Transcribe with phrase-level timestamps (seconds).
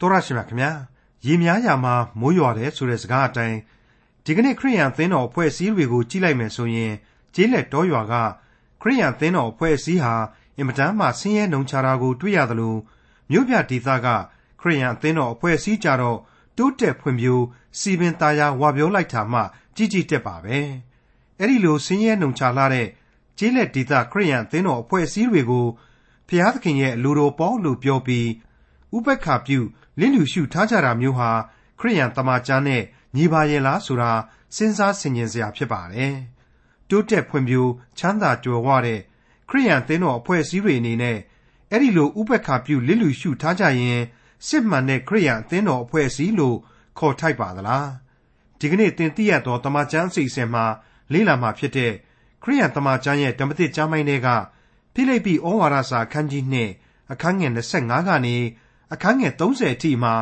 [0.00, 0.70] တော်ရရှိမြခင်ဗျာ
[1.26, 3.58] ရေများရာမှာမိုးရွာတယ်ဆိုတဲ့စကားအတိုင်း
[4.24, 6.92] ဒီကနေ့ခရိယန်သင်းတော်အဖွဲ့အစည်းတွေကိုကြည့်လိုက်မယ်ဆိုရင်
[7.34, 8.14] ကျေးလက်တော်ရွာက
[8.82, 10.14] ခရိယန်သင်းတော်အဖွဲ့အစည်းဟာ
[10.56, 12.74] အင်မတန်မှဆင်းရဲနှုံချတာကိုတွေ့ရသလို
[13.30, 14.06] မြို့ပြဒေသက
[14.60, 16.18] ခရိယန်သင်းတော်အဖွဲ့အစည်းကြတော့
[16.56, 17.44] တိုးတက်ဖွံ့ဖြိုး
[17.78, 19.40] စီပင်သားယာဝါပြောလိုက်တာမှ
[19.76, 20.58] ကြီးကြီးတက်ပါပဲ
[21.38, 22.88] အဲ့ဒီလိုဆင်းရဲနှုံချလာတဲ့
[23.38, 25.66] ကျေးလက်ဒေသခရိယန်သင်းတော်အဖွဲ့အစည်းတွေကို
[26.28, 28.28] ဖျားသခင်ရဲ့လူတော်ပေါ်လို့ပြောပြီး
[28.96, 29.60] ဥပက္ခပြု
[30.00, 31.30] လင်းလူရှုထားကြတာမျိုးဟာ
[31.78, 32.82] ခရိယန်တမန်ကျမ်းနဲ့
[33.16, 34.12] ညီပါရဲ့လားဆိုတာ
[34.56, 36.14] စဉ်းစားဆင်ခြင်စရာဖြစ်ပါတယ်။
[36.88, 39.00] တိုးတက်ဖွံ့ဖြိုးချမ်းသာကြွယ်ဝတဲ့
[39.48, 41.18] ခရိယန်သင်းတော်အဖွဲ့အစည်းတွေအနေနဲ့
[41.70, 44.00] အဲ့ဒီလိုဥပက္ခပြုလင်းလူရှုထားကြရင်
[44.46, 46.56] စစ်မှန်တဲ့ခရိယန်အသင်းတော်အဖွဲ့အစည်းလို့
[46.98, 47.86] ခေါ်ထိုက်ပါသလား။
[48.60, 50.64] ဒီကနေ့သင်သိရသောတမန်ကျမ်းအစီအစဉ်မှာ
[51.12, 51.92] လေ့လာမှာဖြစ်တဲ့
[52.42, 54.28] ခရိယန်တမန်ကျမ်းရဲ့ဓမ္မသစ်ကျမ်းပိုင်းတွေက
[54.94, 56.44] ဖိလိပ္ပိဩဝါဒစာအခန်းကြီး
[56.78, 58.36] 2အခန်းငယ်25ကနေ
[58.92, 60.14] အခန်းငယ်30အထိမှာ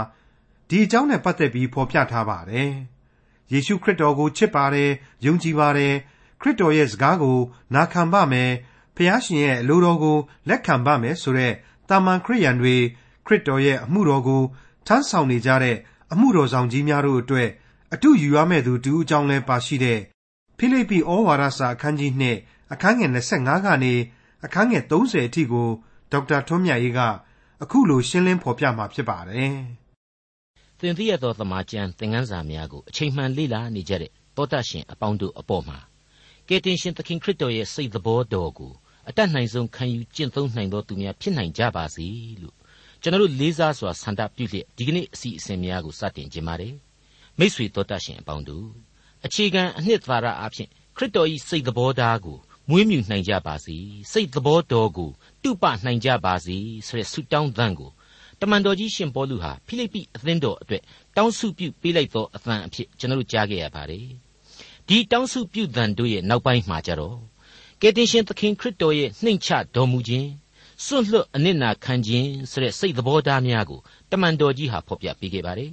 [0.69, 2.73] ဒီအကြောင်းနဲ့ပတ်သက်ပြီးဖော်ပြထားပါတယ်။
[3.53, 4.91] ယေရှုခရစ်တော်ကိုချစ်ပါတယ်၊
[5.25, 5.93] ယုံကြည်ပါတယ်၊
[6.41, 7.39] ခရစ်တော်ရဲ့စကားကို
[7.75, 8.51] နာခံပါမယ်၊
[8.97, 11.53] ဖျားရှင်ရဲ့အလိုတော်ကိုလက်ခံပါမယ်ဆိုတဲ့
[11.89, 12.77] တာမန်ခရိယန်တွေ
[13.27, 14.43] ခရစ်တော်ရဲ့အမှုတော်ကို
[14.87, 15.77] ထမ်းဆောင်နေကြတဲ့
[16.13, 17.49] အမှုတော်ဆောင်ကြီးများတို့အတွက်
[17.95, 20.01] အတူယူရမယ့်သူတူအကြောင်းလဲပါရှိတဲ့
[20.59, 23.95] ဖိလိပ္ပိဩဝါဒစာအခန်းကြီး2အခန်းငယ်25ကနေ
[24.45, 25.69] အခန်းငယ်30အထိကို
[26.13, 27.01] ဒေါက်တာထွန်းမြတ်ရေးက
[27.65, 29.55] အခုလိုရှင်းလင်းဖော်ပြမှာဖြစ်ပါတယ်။
[30.79, 35.79] သင်သိရသောသမာကျမ်းသင်ခန်းစာများကိုအချိန်မှန်လေ့လာနေကြတဲ့တောတရှင်အပေါင်းတို့အပေါ်မှာ
[36.49, 38.73] ကယ်တင်ရှင်သခင်ခရစ်တော်ရဲ့စိတ်သဘောတော်ကို
[39.09, 42.07] အတတ်နိုင်ဆုံးခံယူကျင့်သုံးနိုင်သောသူများဖြစ်နိုင်ကြပါစေ
[42.43, 42.57] လို့
[43.03, 46.75] ကျွန်တော်တို့လေးစားစွာဆန္ဒပြုလျက်ဒီကနေ့အစီအစဉ်များကိုစတင်ခြင်းပါတယ်။
[47.39, 48.69] မိတ်ဆွေတောတရှင်အပေါင်းတို့
[49.25, 52.39] အခြေခံအနှစ်သာရအဖြစ်ခရစ်တော်၏စိတ်သဘောထားကို
[52.71, 53.77] မွေးမြူနိုင်ကြပါစေ
[54.13, 55.11] စိတ်သဘောတော်ကို
[55.43, 57.91] တုပနိုင်ကြပါစေဆိုတဲ့ဆုတောင်းသံကို
[58.41, 60.83] တမန်တော်ကြီးရှင်ပေါလုဟာဖိလိပ္ပိအသင်းတော်အတွက်
[61.17, 64.07] တောင်းဆုပြုပေးလိုက်သောအသံအဖြစ်ကျွန်တော်တို့ကြားခဲ့ရပါတယ်
[64.89, 67.17] ဒီတောင်းဆုပြုသံတို့ရဲ့နောက်ပိုင်းမှာကြတော့
[67.81, 70.29] ကယ်တင်ရှင်သခင်ခရစ်တော်ရဲ့နှိမ်ချတော်မူခြင်း
[70.85, 75.71] စွန့်လွတ်အနစ်နာခံခြင်းဆိုတဲ့စိတ်သဘောထားများကိုတမန်တော်ကြီးဟာဖော်ပြပေးခဲ့ပါတယ်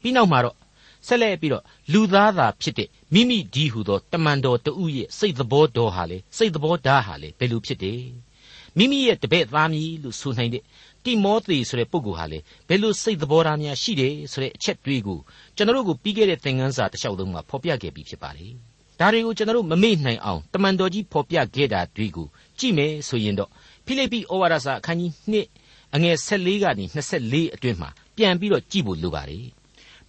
[0.00, 0.56] ပြီးနောက်မှာတော့
[1.06, 8.02] ဆက်လက်ပြီးတော့လူသားသာဖြစ်တဲ့မိမိဒီဟုသောတမန်တော်တဦးရဲ့စိတ်သဘောတော်ဟာလေစိတ်သဘောဓာတ်ဟာလေဘယ်လိုဖြစ်တယ်
[8.78, 10.62] မိမိရဲ့တပည့်သားမည်လို့ဆိုနိုင်တဲ့
[11.04, 15.18] တိမောသေဆိုတဲ့ပုဂ္ဂိုလ်ဟာလေဘယ်လိုစိတ်သဘောထားများရှိတယ်ဆိုတဲ့အချက်တွေးကို
[15.56, 18.52] ကျွန်တော်တို့ကိုပြီးခဲ့တဲ့သင်ခန်းစာတစ်လျှောက်လုံးမှာဖော်ပြခဲ့ပြီးဖြစ်ပါတယ်
[19.00, 22.26] ဒါတွေကိုကျွန်တော်တို့မမေ့နိုင်အောင်တမန်တော်ကြီးဖော်ပြခဲ့တာတွေကို
[22.58, 23.50] ကြည့်မယ်ဆိုရင်တော့
[23.86, 25.12] ဖိလိပ္ပိဩဝါဒစာအခန်းကြီး
[25.58, 29.44] 2အငယ်14ကနေ24အတွင်းမှာပြန်ပြီးတော့ကြည့်ဖို့လိုပါတယ်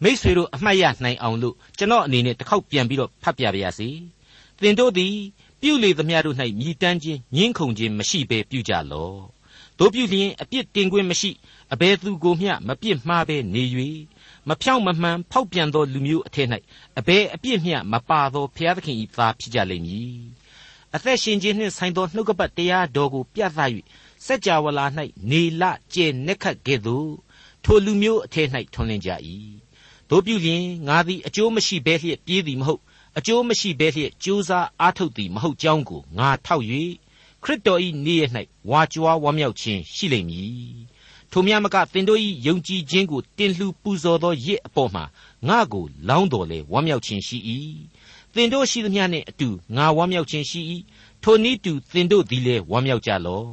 [0.04, 3.90] မိษွေတို့အမှတ်ရနိုင်အောင်လို့ကျွန်တော်အနေနဲ့တစ်ခေါက်ပြန်ပြီးတော့ဖတ်ပြပါရစေ
[4.62, 5.16] သင်တို့သည်
[5.62, 9.38] ပြုလေသမျှတို့၌မြည်တမ်းခြင်းညှင်းခုန်ခြင်းမရှိဘဲပြုကြလော့
[9.80, 11.32] တို့ပြုလျင်အပြစ်တင်ခွင့်မရှိ
[11.74, 13.64] အဘယ်သူကိုမျှမပြစ်မှားဘဲနေ၍
[14.48, 16.48] မဖြောင့်မမှန်ဖောက်ပြန်သောလူမျိုးအထက်၌
[17.00, 20.18] အဘယ်အပြစ်မျှမပါသောဘုရားသခင်၏သားဖြစ်ကြလိမ့်မည်
[20.96, 23.60] အသက်ရှင်ခြင်းနှင့်ဆိုင်သောနှုတ်ကပတ်တရားတော်ကိုပြသ၍
[24.26, 24.86] စัจ java လာ၌
[25.32, 27.12] နေလကျဲနက်ခတ်ကဲ့သို့
[27.64, 29.12] ထိုလူမျိုးအထက်၌ထွန်းလင်းကြ၏
[30.10, 32.82] တို့ပြုလျင်ငါသည်အကျိုးမရှိဘဲလျက်ပြေးသည်မဟုတ်
[33.18, 36.66] အကျိုးမရှိဘဲလျက်ကြိုးစားအားထုတ်သည်မဟုတ်ကြောင်းကိုငါထောက်၍
[37.44, 38.32] ခရစ်တော်၏နေ့ရက်၌
[38.70, 40.76] ဝါကြွားဝမ်းမြောက်ခြင်းရှိလိမ့်မည်
[41.32, 45.04] ထိုမြတ်မကသင်တို့၏ယုံကြည်ခြင်းကိုတင်လှူပူဇော်သောရစ်အပေါ်မှာ
[45.48, 47.38] ငါကိုလောင်းတော်လေဝမ်းမြောက်ခြင်းရှိ၏
[48.34, 50.62] သင်တို့ရှိသမျှနှင့်အတူငါဝမ်းမြောက်ခြင်းရှိ၏
[51.24, 53.48] ထိုနည်းတူသင်တို့သည်လည်းဝမ်းမြောက်ကြလော့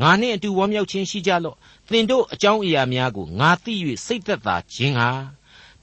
[0.00, 1.56] ငါနှင့်အတူဝမ်းမြောက်ခြင်းရှိကြလော့
[1.90, 3.74] သင်တို့အကြောင်းအရာများကိုငါသိ၍
[4.06, 5.08] စိတ်သက်သာခြင်းဟာ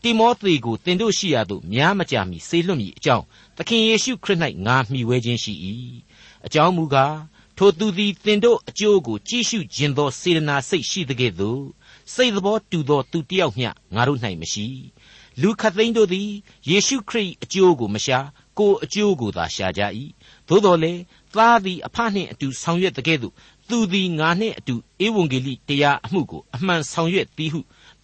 [0.04, 3.26] တိမောသေကိုသင်တို့ရှိရာသို့များမကြာမီဆေလွတ်မည်အကြောင်း
[3.58, 5.54] သခင်ယေရှုခရစ်၌ငါမှီဝဲခြင်းရှိ၏
[6.46, 7.16] အကြောင်းမူကား
[7.58, 11.64] ထိုသူသည်သင်တို့အကျိုးကိုကြည့်ရှုခြင်းသောစေတနာစိတ်ရှိသကဲ့သို့
[12.14, 14.68] စိတ်သောတူသောသူတစ်ယောက်မျှငါတို့၌မရှိ
[15.42, 16.30] လူခတ်သိန်းတို့သည်
[16.70, 18.20] ယေရှုခရစ်အကျိုးကိုမရှာ
[18.58, 19.82] ကိုအကျိုးကိုသာရှာကြ၏
[20.48, 21.02] သို့တော်လည်း
[21.34, 23.34] သားသည်အဖနှင့်အတူဆောင်ရွက်တကဲ့သို့
[23.70, 27.60] သူသည်ငါနှင့်အတူဧဝံဂေလိတရားအမှုကိုအမှန်ဆောင်ရွက်သည်ဟု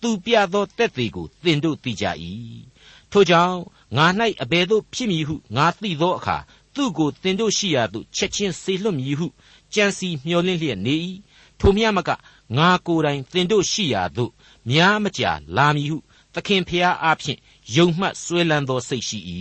[0.05, 2.05] သူပြသောတက်သေးကိုသင်တို့သိကြ၏
[3.11, 3.57] ထို့ကြောင့်
[3.97, 4.05] ငါ၌
[4.43, 6.37] အဘယ်သို့ဖြစ်မည်ဟုငါသိသောအခါ
[6.75, 9.27] သူ့ကိုသင်တို့ရှိရာသို့ချက်ချင်းဆေလွတ်မည်ဟု
[9.73, 10.95] ကြံစီမျှော်လင့်လျက်နေ၏
[11.59, 12.09] ထိုမြတ်မက
[12.57, 14.31] ငါကိုယ်တိုင်သင်တို့ရှိရာသို့
[14.69, 15.97] များမကြာလာမည်ဟု
[16.33, 17.39] သခင်ဖျားအားဖြင့်
[17.75, 19.19] ယုံမှတ်ဆွဲလန်းသောစိတ်ရှိ၏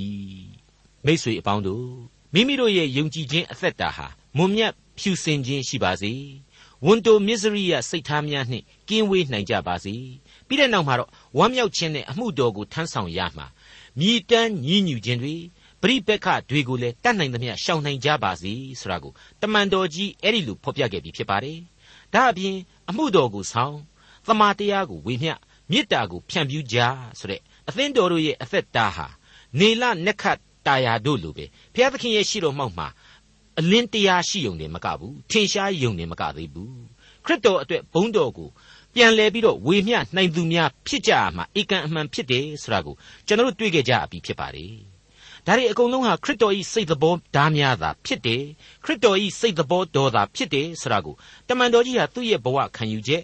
[1.04, 1.88] မိတ်ဆွေအပေါင်းတို့
[2.34, 4.06] မိမိတို့ရဲ့ယုံကြည်ခြင်းအသက်တာဟာ
[4.36, 6.12] မွန်မြတ်ဖြူစင်ခြင်းရှိပါစေ
[6.86, 9.94] ဝန်တိုမစ္စရိယစိတ်ထားများနှင့်ကင်းဝေးနိုင်ကြပါစေ
[10.48, 13.46] ပြီးတဲ့နောက်မှာတော့ဝမ်းမြောက်ခြင်းနဲ့အမှုတော်ကိုထမ်းဆောင်ရမှာ
[14.00, 15.34] မြည်တမ်းညီးညူခြင်းတွေ
[15.82, 19.12] ပရိပက္ခတွေကိုလည်းတတ်နိုင်သမျှရှောင်နိုင်ကြပါစေဆိုတာကို
[19.42, 21.58] တမန်တော်ကြီးအဲ့ဒီလိုဖော်ပြခဲ့ပြီးဖြစ်ပါတယ်
[22.14, 22.56] ဒါအပြင်
[22.88, 23.76] အမှုတော်ကိုဆောင်
[24.26, 25.32] သမာတရားကိုဝေမျှ
[25.70, 26.78] မေတ္တာကိုဖြန့်ဖြူးကြ
[27.18, 29.06] ဆိုတဲ့အသင်းတော်တို့ရဲ့အသက်တာဟာ
[29.58, 30.24] နေလနက္ခ
[30.66, 31.44] တာယာတို့လိုပဲ
[31.74, 32.88] ဘုရားသခင်ရဲ့ရှိတော်မှောက်မှာ
[33.58, 36.84] အလင်းတရားရှိုံတယ်မကဘူးထင်ရှားယုံတယ်မကသေးဘူး
[37.24, 38.48] ခရစ်တော်အတွက်ဘုန်းတော်ကို
[38.94, 42.94] ပြန်လဲပြီးတော့ဝေမျှနိုင်သူများဖြစ်ကြမှာဧကန်အမှန်ဖြစ်တယ်ဆိုတာကို
[43.26, 44.74] ကျွန်တော်တို့တွေ့ကြကြပြီဖြစ်ပါတယ်
[45.46, 48.42] ဒါတွေအကုန်လုံးဟာခရစ်တော်၏စိတ်သဘောဓာများသာဖြစ်တယ်
[48.84, 51.14] ခရစ်တော်၏စိတ်သဘောတော်သာဖြစ်တယ်ဆိုတာကို
[51.48, 53.22] တမန်တော်ကြီးဟာသူ့ရဲ့ဘဝခံယူချက်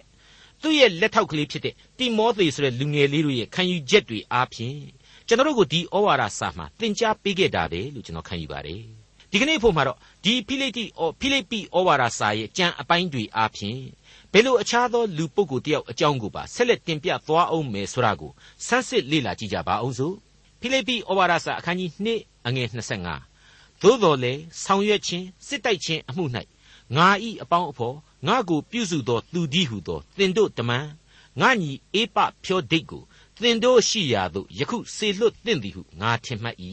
[0.62, 4.78] သူ့ရဲ့လက်ထောက်ကလေးဖြစ်တဲ့တိမောသေဆိုတဲ့လူငယ်လေးတို့ရဲ့ခံယူချက်တွေအားဖြင့်
[5.26, 8.82] ကျွန်တော်တို့ကိုဒီဩဝါဒစာမှာသင်ကြားပေးခဲ့တာပဲလို့ကျွန်တော်ခံယူပါတယ်
[9.30, 10.84] ဒီကနေ့ဖို့မှာတော့ဒီဖိလိပ္ပိ
[11.20, 13.80] ဖိလိပ္ပိဩဝါဒစာရဲ့ကြံအပိုင်းတွေအားဖြင့်
[14.32, 18.30] ဘယ်လိုအခြားသောလူပုဂ္ဂိုလ်တယောက်အကြောင်းကိုပါဆက်လက်တင်ပြသွားအောင်မယ်ဆိုတာကို
[18.66, 20.14] ဆန်းစစ်လေ့လာကြည့်ကြပါအောင်စို့
[20.60, 21.90] ဖိလိပ္ပိဩဝါဒစာအခန်းကြီး
[22.20, 22.68] 2အငယ်
[23.24, 24.32] 25သို့တော်လေ
[24.62, 26.24] ဆောင်ရွက်ခြင်းစစ်တိုက်ခြင်းအမှု၌
[26.96, 27.96] ငါဤအပေါင်းအဖော်
[28.26, 30.86] ငါကိုပြုစုသောသူဒီဟုသောသင်တို့တမန်
[31.40, 33.02] ငါညီအေပဖြောဒိတ်ကို
[33.40, 36.56] သင်တို့ရှိရာသို့ယခုစေလွတ်သင့်သည်ဟုငါထင်မှတ်၏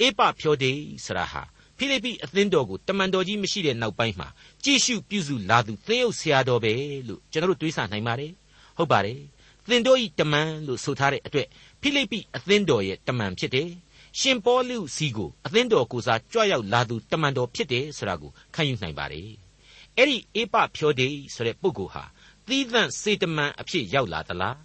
[0.00, 1.42] အေပဖြောဒိတ်ဆရာဟာ
[1.78, 4.28] ဖိလိပ္ပိအသင်းတော်ကိုတမန်တော်ကြီးမရှိတဲ့နောက်ပိုင်းမှာ
[4.64, 6.72] ကြည့်ရှုပြုစုလာသူသင်းအုပ်ဆရာတော်ပဲ
[7.08, 8.32] လို့ကျွန်တော်တို့တွေးဆနိုင်ပါတယ်
[8.76, 9.18] ဟုတ်ပါတယ်
[9.68, 11.48] သင်တို့ဤတမန်လို့ဆိုထားတဲ့အတွက်
[11.80, 13.68] ဖိလိပ္ပိအသင်းတော်ရဲ့တမန်ဖြစ်တယ်
[14.20, 19.28] ရှင်ပေါလုစီကိုအသင်းတော်ကိုစားကြွရောက်လာသူတမန်တော်ဖြစ်တယ်ဆိုတာကိုခံယူနိုင်ပါတယ်
[19.96, 22.04] အဲ့ဒီအေပဖြောဒေဆိုတဲ့ပုဂ္ဂိုလ်ဟာ
[22.46, 24.56] သီးသန့်စေတမန်အဖြစ်ရောက်လာသလား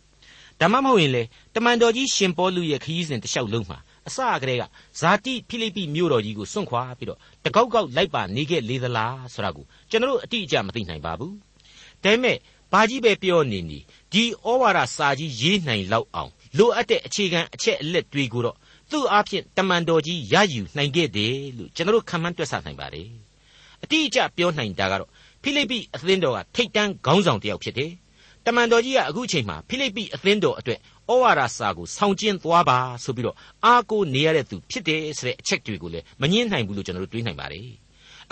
[0.60, 1.24] ဒါမှမဟုတ်ရင်လေ
[1.56, 3.78] တမန်တော်ကြီးရှင်ပေါလုရဲ့ခရီးစဉ်တစ်လျှောက်လုံးမှာ
[4.10, 4.64] အစကတည်းက
[5.00, 11.36] ဇာတိဖိလိပ္ပိမြို့တော်ကြီးကိုစွန့်ခွာပြီးတော့တကောက်ကောက်လိုက်ပါနေခဲ့လေသလားဆိုတာကိုကျွန်တော်တို့အတိအကျမသိနိုင်ပါဘူး
[12.04, 12.38] ဒါပေမဲ့
[12.72, 13.80] ဘာကြီးပဲပြောနေနေ
[14.14, 18.58] ဒီဩဝါဒစာကြီးရေးနိုင်လောက်အောင်လိုအပ်တဲ့အခြေခံအချက်အလက်တွေကိုတော့
[18.92, 23.10] သူ့အားဖြင့်တမန်တော်ကြီးရယူနိုင်ခဲ့တယ်လို့ကျွန်တော်တို့ခံမှန်းတွက်ဆနိုင်ပါတယ်
[23.84, 25.10] အတိအကျပြောနိုင်တာကတော့
[25.42, 27.92] ဖိလိပ္ပိအသင်းတော်ကထိတ်တန်းခေါင်းဆောင်တစ်ယောက်ဖြစ်တယ်
[28.46, 30.80] တမန်တော်ကြီးကအခုချိန်မှာဖိလိပ္ပိအသင်းတော်အတွက်
[31.12, 37.70] ဩဝါဒစာကိုဆောင်ကျင်းသွားပါဆိုပြီးတော့အားကိုးနေရတဲ့သူဖြစ်တယ်ဆိုတဲ့အချက်တွေကိုလည်းမငင်းနိုင်ဘူးလို့ကျွန်တော်တို့တွေးနိုင်ပါတယ်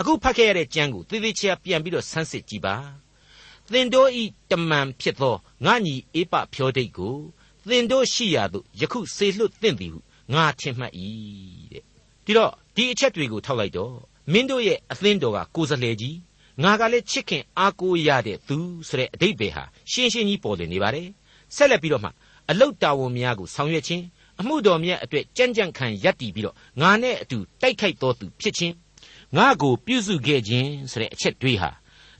[0.00, 2.76] အခုဖတ်ခဲ့ရတဲ့ကျမ်းကိုသေသေးချာပြန်ပြီးတော့ဆန်းစစ်ကြည့်ပါ
[3.72, 5.34] သင်တို့ဤတမန်ဖြစ်သော
[5.64, 7.16] ငါညီအေပဖြောဒိတ်ကို
[7.68, 10.00] သင်တို့ရှိရာသို့ယခုစေလွတ်သင့်သည်ဟု
[10.34, 10.92] ငါထင်မှတ်၏
[11.72, 11.82] တဲ့
[12.24, 13.94] ဒီတော့ဒီအချက်တွေကိုထောက်လိုက်တော့
[14.32, 16.16] မင်းတို့ရဲ့အသင်းတော်ကကိုယ်စလဲကြီး
[16.62, 18.58] ငါကလည်းချစ်ခင်အားကိုးရတဲ့သူ
[18.88, 21.08] ဆိုတဲ့အတိတ်ပဲဟာရှင်းရှင်းကြီးပေါ်လွင်နေပါတယ်
[21.56, 22.10] ဆက်လက်ပြီးတော့မှ
[22.50, 24.04] အလုတ်တာဝန်များကိုဆောင်ရွက်ခြင်း
[24.40, 28.74] အမှုတော်မြတ်အတွက်ကြံ့ကြံ့ခံရပ်တည်ပြီးတော့ငါနဲ့အတူတိုက်ခိုက်တော်သူဖြစ်ခြင်း
[29.36, 31.70] ငါကိုပြုစုခဲ့ခြင်းဆိုတဲ့အချက်တွေဟာ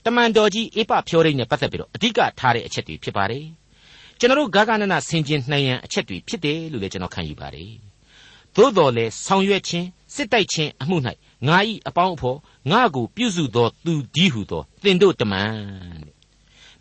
[0.04, 3.44] တမန်တော်ကြီးအေပဖြောရိတ်နဲ့ပတ်သက်ပြီးတော့အဓိကထားတဲ့အချက်တွေဖြစ်ပါတယ်
[4.18, 7.70] ကျွန်တော်တို့ဂါဂနနာဆင်ခြင်နှံရန်အချက်တွေဖြစ်တယ်လို့လည်းကျွန်တော်ခံယူပါတယ်
[8.56, 10.96] သို့တော်လည်းဆောင်ရွက်ခြင်း စစ်တိုက်ခြင်းအမှု၌
[11.48, 11.58] ငါ၏
[11.88, 12.38] အပေါင်းအဖော်
[12.70, 15.50] ငါကိုပြုစုသောသူဒီဟုသောသင်တို့တမန်
[16.04, 16.14] တဲ့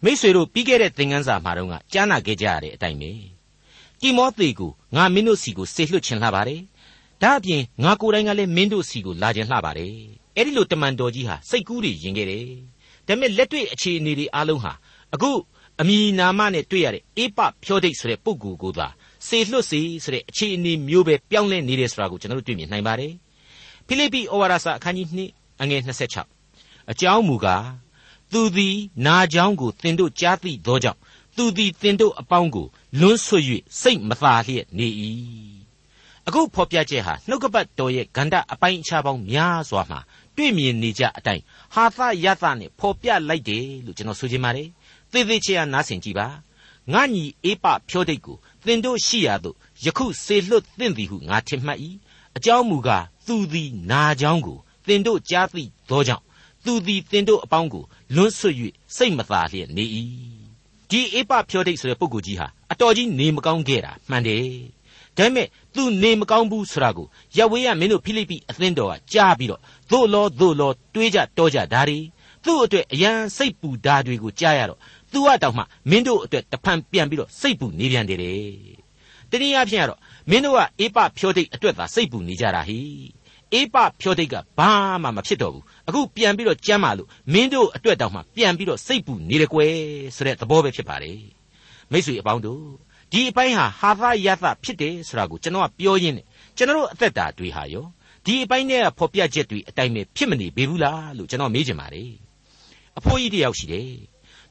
[0.04, 3.12] မိษွေတို့ပြီးခဲ့တဲ့သင်ခန်းစာမှာတော့ကြားနာခဲ့ကြရတဲ့အတိုင်းပဲ
[4.02, 6.62] တိမောသေကိုငါမင်းတို့စီကိုဆေလွှတ်ချင်လှပါတယ်
[7.22, 9.94] ဒါအပြင်ငါကိုယ်တိုင်ကလည်းမင်းတို့စီကိုလာခြင်းလှပါတယ်
[10.36, 12.46] အဲ့ဒီလိုတမန်တော်ကြီးဟာစိတ်ကူးတွေယင်ခဲ့တယ်
[13.08, 14.74] ဒါပေမဲ့လက်တွေ့အခြေအနေတွေအားလုံးဟာ
[15.14, 15.32] အခု
[15.82, 18.88] အမည်နာမနဲ့တွေ့ရတဲ့အေပဖြောဒိတ်ဆိုတဲ့ပုဂ္ဂိုလ်ကိုသာ
[19.28, 23.14] စေလွှတ်စေဆိုတဲ့အခြေအနေမျိုးပဲပြောင်းလဲနေတယ်ဆိုတာကိုကျွန်တော်တို့တွေ့မြင်နိုင်ပါတယ်
[23.88, 25.82] ဖိလိပ္ပိဩဝါဒစာအခန်းကြီး2အငယ်
[26.36, 27.66] 26အကြောင်းမူကား
[28.32, 28.76] သူသည်
[29.06, 31.00] နာကြောင်းကိုသင်တို့ကြားသိသောကြောင့်
[31.36, 32.68] သူသည်သင်တို့အပေါင်းကို
[33.00, 33.38] လွန်းဆွ၍
[33.82, 34.88] စိတ်မသာလျက်နေ၏
[36.28, 40.00] အခုဖော်ပြချက်ဟာနှုတ်ကပတ်တော်ရဲ့ဂန္ဓအပိုင်းအခြားပေါင်းများစွာမှာ
[40.36, 41.44] တွေ့မြင်နေကြအတိုင်း
[41.76, 44.70] ဟာသယသနဲ့ဖော်ပြလိုက်တယ်လို့ကျွန်တော်ဆိုချင်ပါတယ်
[45.12, 46.28] သေသေးချာနားဆင်ကြည့်ပါ
[46.94, 49.56] ငါညီအေးပဖြောဒိတ်ကို သင်တို့ရှိရာသို့
[49.86, 51.80] ယခုစေလွတ်သင့်သည်ဟုငါထင်မှတ်၏
[52.38, 54.58] အကြောင်းမူကားသူသည်နာကြောင်းကို
[54.88, 56.24] သင်တို့ကြားသိသောကြောင့်
[56.66, 57.84] သူသည်သင်တို့အပေါင်းကို
[58.16, 58.50] လွန်းဆွ၍
[58.96, 59.86] စိတ်မသာလျက်နေ၏
[60.90, 64.44] ဒီအေပဖြောဒိတ်ဆိုတဲ့ပုဂ္ဂိုလ်ကြီးဟာအတော်ကြီးနေမကောင်းခဲ့တာမှန်တယ်
[65.18, 67.08] ဒါပေမဲ့သူနေမကောင်းဘူးဆိုတာကို
[67.38, 72.00] ရဝေးရမင်းတို့ဖိလိပ္ပိအသင်းတော်ကကြားပြီးတော့သို့လောသို့လောတွေးကြတောကြဒါတွေ
[72.46, 74.80] သူ့အတွက်အရန်စိတ်ပူဓာတွေကိုကြားရတော့
[75.18, 78.40] သူကတောင်မှမင်းတို့အတွက်တဖန်ပြန်ပြီးတော့စိတ်ပူနေပြန်တယ်တဲ့
[79.32, 82.82] တနည်းအားဖြင့်ကတော့မင်းတို့ကအေပဖြောဒိတ်အတွက်သာစိတ်ပူနေကြတာဟိ
[83.54, 84.72] အေပဖြောဒိတ်ကဘာ
[85.04, 89.74] မှမဖြစ်တော့ဘူးအခုပြန်ပြီးတော့ကြမ်းပါလို့မင်းတို့အတွက်တောင်မှပြန်ပြီးတော့စိတ်ပူနေတယ်ကွယ်
[90.16, 91.20] ဆိုတဲ့သဘောပဲဖြစ်ပါတယ်
[91.92, 92.64] မိတ်ဆွေအပေါင်းတို့
[93.12, 93.68] ဒီအပိုင်းဟာ
[94.00, 96.26] ဟာသယသဖြစ်တယ်ဆိုတာကိုကျွန်တော်ကပြောရင်းနဲ့
[96.58, 97.86] ကျွန်တော်အသက်တာတွေဟာရော
[98.26, 102.12] ဒီအပိုင်းနဲ့ဖော်ပြချက်တွေအတိုင်းပဲဖြစ်မနေပေဘူးလားလို့ကျွန်တော်မေးချင်ပါတယ်
[102.98, 103.90] အဖိုးကြီးတယောက်ရှိတယ်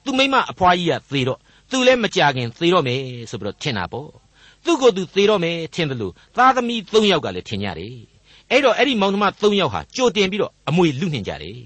[0.06, 1.38] သူမိမအဖွားကြီးကသေတော့
[1.70, 4.08] သူလည်းမကြခင်သေတော့မယ်ဆိုပြီးတော့ထင်တာပေါ့
[4.64, 7.94] သူ့ကိုယ်သူသေတော့မယ်ထင်တယ်လို့သားသမီး၃ယောက်ကလည်းထင်ကြတယ်
[8.50, 11.58] အဲ့တော့အဲ့ဒီမောင်နှမ၃ယောက်ဟာကြိုတင်ပြီးတော့အမွေလူနှင်ကြတယ်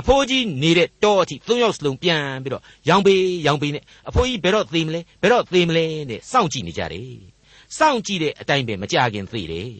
[0.00, 3.14] အဖိုးကြီးနေတဲ့တောအထိသုံးယောက်စလုံးပြန်ပြီးတော့ရောင်ပေ
[3.46, 7.10] ရောင်ပေနဲ့အဖိုးကြီးဘယ်တော့သေမလဲဘယ်တော့သေမလဲနဲ့စောင့်ကြည့်နေကြတယ်
[7.78, 9.70] စောင့်ကြည့်တဲ့အတိုင်းပဲမကြခင်သေတယ်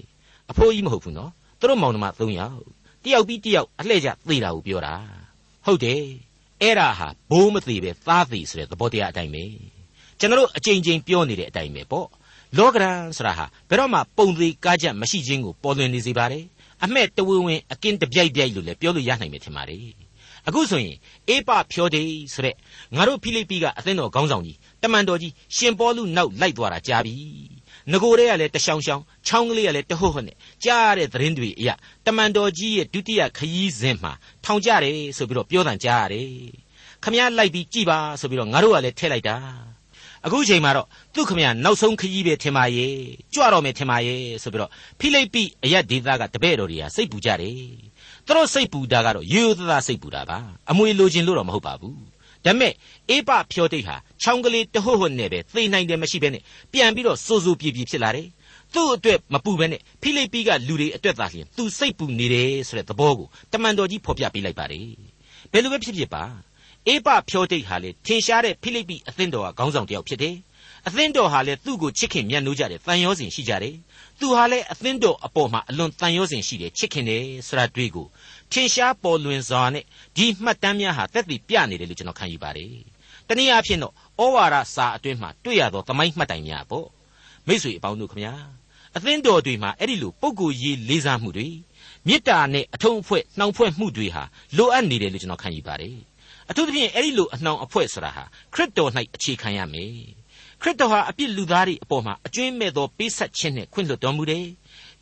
[0.51, 2.61] အဖိုးကြီးမဟုတ်ဘူးနော်သူတို့မောင်နှမ၃ယောက်
[3.05, 4.95] တယောက်ပြီးတယောက်အလှည့်ကျသေတာကိုပြောတာ
[5.67, 6.03] ဟုတ်တယ်
[6.63, 9.45] အဲ့ဒါဟာဘိုးမသေးပဲသားသေးဆိုတဲ့သဘောတရားအတိုင်းပဲ
[10.19, 12.09] ကျွန်တော်တို့အချိန်ချင်းပြောနေတဲ့အတိုင်းပဲပေါ့
[12.59, 16.45] လောကရန်ဆိုတာဟာဘယ်တော့မှပုံသေးကားချက်မရှိခြင်းကိုပေါ်လွင်နေစေပါတယ်
[16.85, 19.85] အမဲ့တဝင်းဝင်းအကင်းတပြိုက်ပြိုက်လို့လည်းပြောလို့ရနိုင်မယ်ထင်ပါတယ်
[20.47, 20.97] အခုဆိုရင်
[21.29, 22.55] အေးပဖြောဒေးဆိုတဲ့
[22.97, 27.15] ငါတို့ဖိလိပ္ပိကအသင်းတော်ခေါင်းဆောင်ကြီးတမန်တော်ကြီးရှင်ပေါလုနောက်လိုက်သွားတာကြားပြီ
[27.93, 31.71] ငကိုတွေကလည်းတရှောင်ရှောင်ချောင်းကလေးကလည်းတဟုတ်ဟုတ်နဲ့ကြားရတဲ့သတင်းတွေအရ
[32.07, 34.13] တမန်တော်ကြီးရဲ့ဒုတိယခရီးစဉ်မှာ
[34.45, 36.31] ထောင်ကြတယ်ဆိုပြီးတော့ပြောတန်ကြားရတယ်
[37.03, 39.37] ခမည်းလိုက်ပြီးကြည်ပါဆိုပြီးတော့ငါတို့ကလည်းထည့်လိုက်တာ
[40.27, 42.95] အခုချိန်မှာတော့သူခမည်းနောက်ဆုံးခရီးပဲထင်ပါရဲ့
[43.35, 47.55] ကြွတော့မယ်ထင်ပါရဲ့ဆိုပြီးတော့ဖိလိပ္ပိအရက်ဒေသကတပည့်တော်တွေကစိတ်ပူကြတယ်
[48.27, 50.39] သူတို့စိတ်ပူတာကတော့ရိုးရိုးသားသားစိတ်ပူတာပါ
[50.71, 51.99] အမွေလိုချင်လို့တော့မဟုတ်ပါဘူး
[52.49, 52.73] ဒါမဲ့
[53.11, 58.29] အေးပဖြောတိတ်ဟာချောင်းကလေးတဟုတ်ဟုတ်နဲ့ပဲသေနိုင်တယ်မရှိဘဲနဲ့ပြန်ပြီးတော့စိုးစိုးပြေပြေဖြစ်လာတယ်
[58.75, 64.87] သူ့အတွက်မပူဘဲနဲ့ဖိလိပ္ပိကလူတွေအတွက်သာလျှင်သူစိတ်ပူနေတယ်ဆိုတဲ့သဘောကိုတမန်တော်ကြီးဖော်ပြပေးလိုက်ပါတယ်
[65.53, 66.25] ဘယ်လိုပဲဖြစ်ဖြစ်ပါ
[66.87, 70.35] အေးပဖြောတိတ်ဟာလေထင်ရှားတဲ့ဖိလိပ္ပိအသင်းတော်ကခေါင်းဆောင်တစ်ယောက်ဖြစ်တယ်
[70.87, 73.75] အသင်းတော်ဟာလည်းသူ့ကိုချစ်ခင်မြတ်နိုးကြတယ်တန်ရောစဉ်ရှိကြတယ်
[74.21, 78.07] သူဟာလည်းအသင်းတော်အပေါ်မှာအလွန်တန်ရောစဉ်ရှိတယ်ချစ်ခင်တယ်ဆိုတာတွေ့ကို
[78.53, 79.85] ထင်ရှားပေါ်လွင်စွာနဲ့
[80.17, 82.73] ဒီမှတ်တမ်းများဟာသက်သေပြနေတယ်လို့ကျွန်တော်ခံယူပါတယ်
[83.29, 86.87] တနည်းအားဖြင့်တော့ဩဝါဒစာအတွင်းမှာတွေ့ရသောသမိုင်းမှတ်တိုင်များပေါ့
[87.47, 88.35] မိတ်ဆွေအပေါင်းတို့ခမညာ
[88.97, 91.49] အသင်းတော်တွေမှာအဲ့ဒီလိုပုံကိုရေးလေးစားမှုတွေ
[92.07, 94.23] မေတ္တာနဲ့အထုံးအဖွဲ့နှောင်ဖွဲ့မှုတွေဟာ
[94.57, 95.97] လိုအပ်နေတယ်လို့ကျွန်တော်ခံယူပါတယ်
[96.51, 98.25] အထူးသဖြင့်အဲ့ဒီလိုအနှောင်အဖွဲ့ဆိုတာဟာ
[98.55, 99.93] ခရစ်တော်၌အခြေခံရမယ်
[100.63, 104.47] ခရစ်တော်ဟာအပြစ်လူသားတွေအပေါ်မှာအကျွင်းမဲ့သောပေးဆက်ခြင်းနဲ့ခွင့်လွှတ်တော်မူတယ်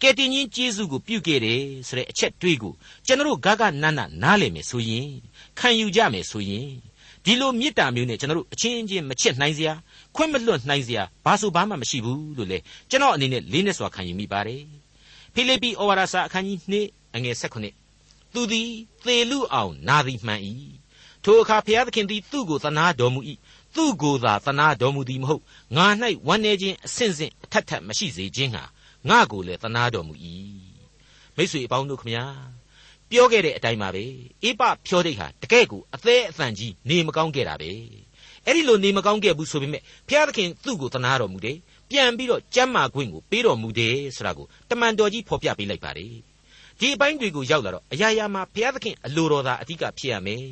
[0.03, 2.73] ကယ်တင်ရှင်ယေရှုကိုပြုခဲ့တယ်ဆိုတဲ့အချက်တွေးကို
[3.07, 3.87] ကျွန်တော်တို့ဂဂနန
[4.23, 5.09] နားလည်မယ်ဆိုရင်
[5.59, 6.69] ခံယူကြမယ်ဆိုရင်
[7.25, 9.73] ဒီလိုမေတ္တာမျိုးနဲ့ကျွန်တော်တို့အချင်းချင်းမချစ်နိုင်စရာ
[10.15, 12.59] ခွင့်မလွတ်နိုင်စရာဘာဆိုဘာမှမရှိဘူးလို့လေ
[12.91, 14.63] ကျွန်တော်အနေနဲ့လေးနဲ့စွာခံယူမိပါတယ်
[15.35, 18.71] ဖိလိပ္ပိဩဝါဒစာအခန်းကြီး2အငယ်16သူသည်
[19.07, 20.41] သေလူအောင်နာသည်မှန်၏
[21.25, 23.21] ထိုအခါဘုရားသခင်သည်သူ့ကိုသနာတော်မူ၏
[23.75, 25.43] သူ့ကိုယ်သာသနာတော်မူသည်မဟုတ်
[25.77, 25.87] ငါ၌
[26.27, 28.65] ဝမ်းနေခြင်းအစဉ်စဉ်အထက်ထက်မရှိစေခြင်းဟာ
[29.11, 30.15] ငါကိုလည်းသနာတော်မူ၏
[31.37, 32.25] မိတ်ဆွေအပေါင်းတို့ခမညာ
[33.11, 34.05] ပြောခဲ့တဲ့အတိုင်းပါပဲ
[34.43, 37.71] အေးပဖြောဒိတ်ဟာတကယ့်ကိုအသေးအသံကြီးနေမကောင်းခဲ့တာပဲ
[38.45, 41.57] အဲ့ဒီလိုနေမကောင်းခဲ့ဘူးဆိုပေမဲ့ဘုရားသခင်သူ့ကိုသနာတော်မူတယ်
[41.91, 46.15] ပြန်ပြီးတော့ကြမ်းမာခွင့်ကိုပေးတော်မူတယ်ဆိုတာကိုတမန်တော်ကြီးဖော်ပြပေးလိုက်ပါတယ်
[46.81, 50.45] ဒီအပိုင်းတွေကိုရောက်လာတော့အရာရာမှာဘုရားသခင်အလိုတော်သာအဓိကဖြစ်ရမယ်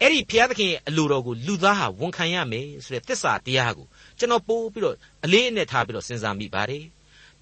[0.00, 3.86] အဲ့ဒီဘုရားသခင်ရဲ့အလိုတော်ကိုလူသားဟာဝန်ခံရမယ်ဆိုတဲ့သစ္စာတရားကို
[4.18, 6.84] ကျွန်တော်ပို့ပြီးတော့အလေးအနက်ထားပြီးတော့စဉ်းစားမိပါတယ်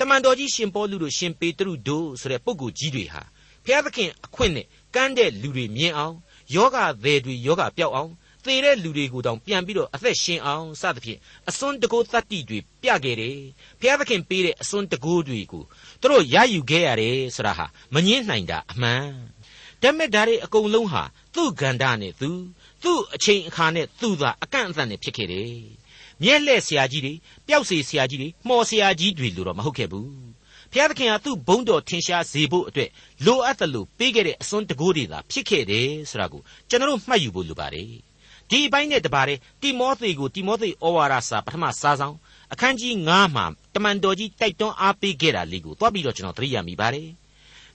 [0.03, 3.23] တမန်တော်ကြီးရှင်ပေါလုတို့ရှင်ပေတရုတို့ဆိုတဲ့ပုဂ္ဂိုလ်ကြီးတွေဟာ
[3.65, 6.17] ဘုရားသခင်အခွင့်နဲ့ကမ်းတဲ့လူတွေမြင်အောင်
[6.55, 8.11] ယောဂသည်တွေယောဂပျောက်အောင်
[8.45, 13.39] သေတဲ့လူတွေကိုတောင်ပြန်ပြီးတော့အသက်ရှင်အောင်စသဖြင့်အစွန်းတကိုးတတ္တိတွေပြခဲ့တယ်
[13.81, 15.63] ဘုရားသခင်ပေးတဲ့အစွန်းတကိုးတွေကို
[16.01, 19.05] သူတို့ရယူခဲ့ရတယ်ဆိုတာဟာမငင်းနိုင်တာအမှန်
[19.83, 21.03] တမက်ဓာရီအကုန်လုံးဟာ
[21.35, 22.31] သူ့ဂန္ဓာနဲ့သူ
[22.83, 25.80] သူ့အချိန်အခါနဲ့သူ့သာအကန့်အသတ်နဲ့ဖြစ်ခဲ့တယ်
[26.23, 27.15] မြဲလှဲ့ဆရာကြီးတွေ
[27.47, 30.09] ပျောက်စေဆရာကြီးတွေမှော်ဆရာကြီးတွေလို့တော့မဟုတ်ခဲ့ဘူး
[30.73, 32.91] ဘုရားသခင်ဟာသူ့ဘုန်းတော်ထင်ရှားစေဖို့အတွက်
[33.27, 37.87] လိုအပ်တယ်လို့ပေးခဲ့တဲ့အစွန်းတကိုးတွေသာဖြစ်ခဲ့တယ်ဆိုတာကိုကျွန်တော်မှတ်ယူဖို့လိုပါတယ်
[38.51, 39.27] ဒီအပိုင်းနဲ့တပါး
[39.63, 42.17] တိမောသေကိုတိမောသေဩဝါဒစာပထမစာဆောင်
[42.53, 47.09] အခန်းကြီး9မှာတမန်တော်ကြီးတိုက်တွန်းအားပေးခဲ့တာလေးကိုသွားပြီးတော့ကျွန်တော်သတိရမိပါတယ်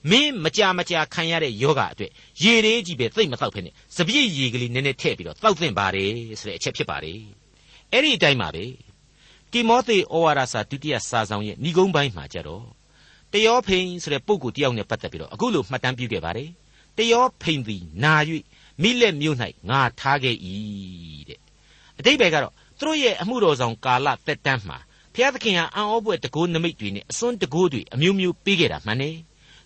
[0.09, 2.11] မင်းမကြမကြခံရတဲ့ယောဂအတွက်
[2.43, 7.19] ရေလေးကြီးပဲသိမ့်မတော့ဖ ೇನೆ စပြည့်ရေကလေးနည်းနည်းထည့်ပြီးတော့တောက်သင့်ပါတယ်ဆိုတဲ့အချက်ဖြစ်ပါတယ်
[7.91, 8.65] အဲ့ဒီအတိုင်းပါပဲ
[9.51, 12.65] တိမောသေဩဝါဒစာဒုတိယစာဆောင်ရဲ့ဏိဂုံးပိုင်းမှာကြတော့
[13.33, 16.49] တယောဖိန်ဆိုတဲ့ပုဂ္ဂိုလ်တယောက်နဲ့ပတ်သက်ပြီးတော့အခုလိုမှတ်တမ်းပြုခဲ့ပါတယ်
[16.97, 18.13] တယောဖိန်သည်နာ၍
[18.81, 19.37] မိလက်မြို့၌
[19.69, 20.35] ငါထားခဲ့၏
[21.29, 21.39] တဲ့
[21.99, 24.77] အတိတ်ပဲကတော့သူတို့ရဲ့အမှုတော်ဆောင်ကာလတက်တန်းမှာ
[25.13, 29.17] ဘုရားသခင်ဟာအံ့ဩဖွယ်တကိုးနမိတ်တွေနဲ့အစွန်းတကိုးတွေအမျိုးမျိုးပေးခဲ့တာမှန်တယ်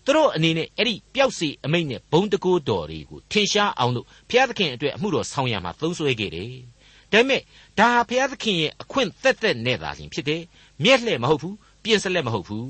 [0.04, 6.52] သူတို့အနေနဲ့အဲ့ဒီပျောက်စီအမိတ်နဲ့ဘုံတကိုးတော်တွေကိုထင်ရှားအောင်လို့ဘုရားသခင်အတွက်အမှုတော်ဆောင်ရမှာသုံးဆွဲခဲ့တယ်
[7.12, 7.40] ဒါပေမဲ့
[7.78, 10.42] ဒါဟာဘုရားသခင်ရဲ့အခွင့်သက်သက်နဲ့သာလျှင်ဖြစ်တယ်
[10.84, 12.68] မျက်လှဲ့မဟုတ်ဘူးပြင်စလက်မဟုတ်ဘူး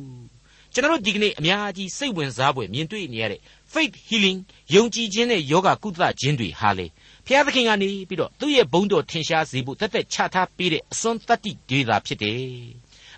[0.74, 3.40] ကျွန်တော်တို့ဒီကနေ့အများကြီးစိတ်ဝင်စားဖွယ်မြင်တွေ့နေရတဲ့
[3.72, 4.40] faith healing
[4.74, 6.86] ယုံကြည်ခြင်းနဲ့ယောဂကုသခြင်းတွေဟာလေ
[7.26, 12.40] ဘုရားသခင်ကနေပြီးတော့သူ့ရဲ့ဘုန်းတော်ထင်ရှားစေဖို့သက်သက်ချထားပေးတဲ့အစွန်းတတ္တိတွေသာဖြစ်တယ်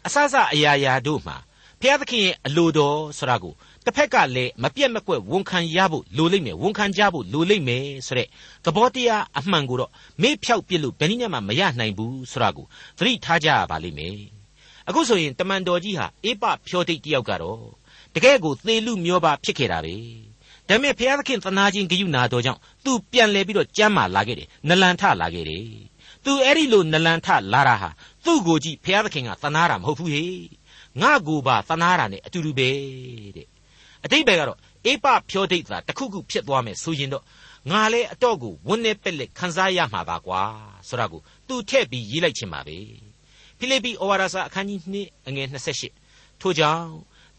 [0.06, 1.36] အစစအရာရာတို့မှာ
[1.80, 3.54] ဘုရားသခင်ရဲ့အလိုတော်ဆိုတာကို
[3.86, 8.28] တစ်ဖက်ကလည်းမပြတ်မကွက်ဝန်ခံရဖို့လိုလိမ့်မယ်ဝန်ခံကြဖို့လိုလိမ့်မယ်ဆိုတဲ့
[8.64, 9.90] သဘောတရားအမှန်ကိုတော့
[10.22, 12.66] မေ့ဖြောက်ပြစ်လို့ဘယ်နည်းမှမရနိုင်ဘူးဆိုတာကို
[12.98, 14.18] သတိထားကြရပါလိမ့်မယ်
[14.88, 17.62] အခုဆိုရင်တမန်တော်ကြီးဟာအေးပဖြောတိတ်တယောက်ကတော့
[18.14, 19.96] တကယ်ကိုသေလူမျောပါဖြစ်ခဲ့တာပဲ
[20.68, 25.66] ဒါဒါပေမဲ့ဘုရားသခင်သနာခြင်းဂရုနာတော်ကြောင့်သူပြန်လဲပြီးတော့ကြမ်းမာလာခဲ့တယ်နလန်ထလာခဲ့တယ်
[26.24, 27.90] သူအဲ့ဒီလိုနလန်ထလာတာဟာ
[28.24, 30.24] သူ့ကိုကြည့်ဘုရားသခင်ကသနာတာမဟုတ်ဘူးဟေ
[31.00, 32.70] ငါကိုပါသနာတာနဲ့အတူတူပဲ
[33.36, 33.51] တဲ့
[34.04, 37.24] အတိတ်ဘယ်ကတော့အေပဖြောဒိတ်သာတခုခုဖြစ်သွားမယ်ဆိုရင်တော့
[37.70, 40.42] ငါလည်းအတော့ကိုဝန်းနေပက်လက်ခံစားရမှာပါကွာ
[40.88, 42.76] ဆိုတာကိုသူထည့်ပြီးရေးလိုက်ချင်ပါပဲ
[43.58, 45.48] ဖိလိပ္ပိဩဝါဒစာအခန်းကြီး2အငယ်
[45.92, 46.88] 28ထို့ကြောင့်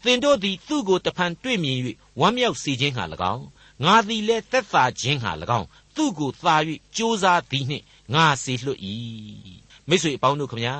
[0.04, 1.78] သင်တို့သည်သူ့ကိုတဖန်တွေ့မြင်၍
[2.20, 3.44] ဝမ်းမြောက်စေခြင်းဟာ၎င်း
[3.84, 5.66] ငါသည်လည်းသက်သာခြင်းဟာ၎င်း
[5.96, 6.56] သူ့ကိုသာ၍
[6.96, 8.80] ကြိုးစားသည်နှင့်ငါစေလွှတ်၏
[9.88, 10.76] မိတ်ဆွေအပေါင်းတို့ခမညာ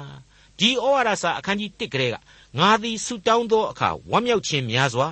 [0.58, 2.16] ဒီဩဝါဒစာအခန်းကြီး1ကလေးက
[2.58, 5.08] ငါသည်ဆုတောင်းသောအခါဝမ်းမြောက်ခြင်းများစွာ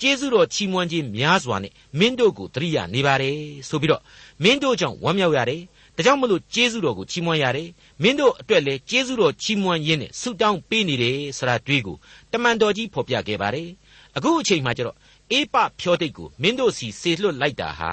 [0.00, 3.36] ကျေးဇူးတော်ချီးမွမ်းခြင်းများစွာနဲ့မင်းတို့ကိုတရိယာနေပါတယ်
[3.68, 4.02] ဆိုပြီးတော့
[4.42, 5.62] မင်းတို့ကြောင့်ဝမ်းမြောက်ရတယ်
[5.96, 7.68] ဒါကြောင့်မလို့ကျေးဇူးတော်ကိုချီးမွမ်းရတယ်
[8.02, 11.96] မင်းတို့အတွက်လည်းကျေးဇူးတော်ချီးမွမ်းရင်းနဲ့ဆုတောင်းပေးနေတယ်ဆိုတာတွေ့ကို
[12.32, 13.68] တမန်တော်ကြီးဖော်ပြခဲ့ပါတယ်
[14.16, 14.96] အခုအချိန်မှကျတော့
[15.30, 17.92] အေးပဖြောတိတ်ကိုမင်းတို့စီစေလွတ်လိုက်တာဟာ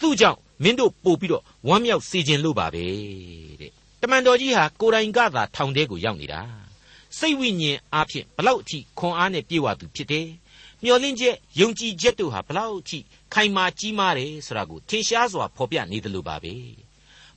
[0.00, 2.84] သူ့ကြောင့်မင်းတို့ပို့ပြီးတော့ဝမ်းမြောက်စေခြင်းလို့ပါပဲ
[3.60, 6.40] တဲ့တမန်တော်ကြီးဟာကိုယ်တိုင်ကသာထောင်ထဲကိုရောက်နေတာ
[7.18, 10.26] စိတ်ဝိညာဉ်အားဖြင့်ဘလောက်အထိခွန်အားနဲ့ပြေဝသူဖြစ်တယ်
[10.84, 12.98] မျောလင့်ချက်ယုံကြည်ချက်တို့ဟာဘလောက်အထိ
[13.34, 16.54] ခိုင်မာကြီးမားတယ်ဆိုတာကိုထင်ရှားစွာဖော်ပြနေတယ်လို့ပါပဲ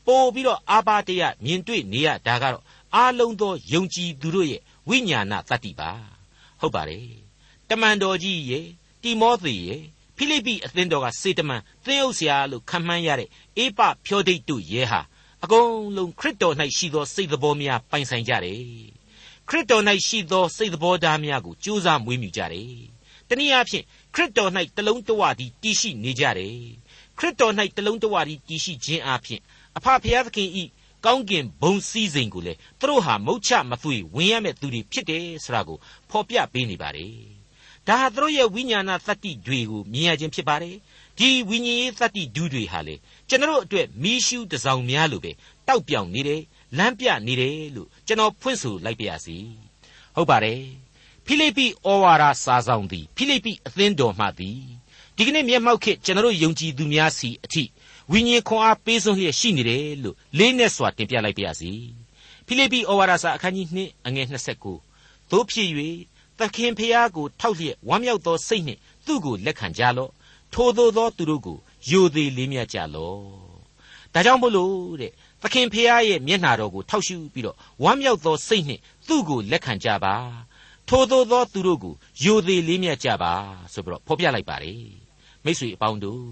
[0.06, 2.64] ပို့ပြီးတော့အာပါတရမြင်တွေ့နေရတာကတော့
[2.96, 5.92] အားလုံးသောယုံကြည်သူတို့ရဲ့ဝိညာဏတတ္တိပါ
[6.62, 7.08] ဟုတ်ပါတယ်
[7.70, 8.60] တမန်တော်ကြီးရေ
[9.04, 9.76] တိမောသေရေ
[10.16, 15.02] ဖိလိပ္ပိအသင်းတော်ကစေတမန်သင်းအုပ်ဆရာလို့ခံမှန်းရတဲ့အေပဖြောဒိတ်တို့ရဲဟာ
[15.44, 18.62] အကုန်လုံးခရစ်တော်၌ရှိသောစိတ်တော်များပိုင်ဆိုင်ကြတယ်
[19.50, 22.82] ခရစ်တော်၌ရှိသောစိတ်တော်သားများကိုကြိုးစားမွေးမြူကြတယ်
[23.32, 23.86] တနည်းအားဖြင့်
[24.16, 26.56] ခရစ်တော်၌တလုံးတဝတည်းတည်ရှိနေကြတယ်
[27.18, 29.42] ခရစ်တော်၌တလုံးတဝတည်းတည်ရှိခြင်းအပြင်
[29.78, 30.64] အဖဖျားသခင်ဤ
[31.06, 35.78] ကောင်းကင်ဘုံစည်းစိမ်ကိုလေသူတို့ဟာမုတ်ချမသွေဝင်ရမဲ့သူတွေဖြစ်တယ်ဆိုတာကို
[36.10, 37.16] ဖော်ပြပေးနေပါတယ်
[37.88, 40.76] ဒါဟာသူတို့ရဲ့ဝိညာဏသတ္တိတွေကိုမြင်ရခြင်းဖြစ်ပါတယ်
[41.18, 42.96] ဒီဝိညာဉ်ရေးသတ္တိဒုတွေဟာလေ
[43.30, 45.32] ကျွန်တော်အတွက်မီးရှူးတစောင်များလို့ပဲ
[45.68, 46.42] တောက်ပြောင်နေတယ်
[46.78, 49.38] လမ်းပြနေတယ်လို့ကျွန်တော်ဖွင့်ဆိုလိုက်ပါရစေ
[50.16, 50.62] ဟုတ်ပါတယ်
[51.34, 54.62] ဖိလိပ္ပိဩဝါဒစာဆောင်သည်ဖိလိပ္ပိအသင်းတော်မှသည်
[55.16, 57.64] ဒီကနေ့မျက်မှောက်ခေတ်ကျွန်တော်ယုံကြည်သူများစီအထိ
[58.12, 61.72] ဝိညာဉ်ခွန်အားပေးဆုံးလျက်ရှိနေတယ်လို့လေးနဲ့စွာတင်ပြလိုက်ပါရစေ
[62.46, 64.28] ဖိလိပ္ပိဩဝါဒစာအခန်းကြီး2အငယ်
[64.80, 65.70] 29သို့ဖြစ်၍
[66.40, 70.12] သခင်ဖျားကိုထောက်လျက်ဝမ်းမြောက်သောစိတ်နှင့်သူ့ကိုလက်ခံကြလော့
[70.54, 71.58] ထိုသို့သောသူတို့ကို
[71.90, 73.20] ယိုသေးလေးမြတ်ကြလော့
[74.14, 80.16] ဒါကြောင့်မို့လို့တဲ့သခင်ဖျားရဲ့မျက်နာတော်ကိုထောက်ရှုပြီးတော့ဝမ်းမြောက်သောစိတ်နှင့်သူ့ကိုလက်ခံကြပါ
[80.94, 83.34] ထိုသို့သောသူတို့ကိုယိုသေးလေးမြတ်ကြပါ
[83.74, 84.84] ဆိုပြီးတော့ဖော်ပြလိုက်ပါတယ်
[85.46, 86.24] မိတ်ဆွေအပေါင်းတို့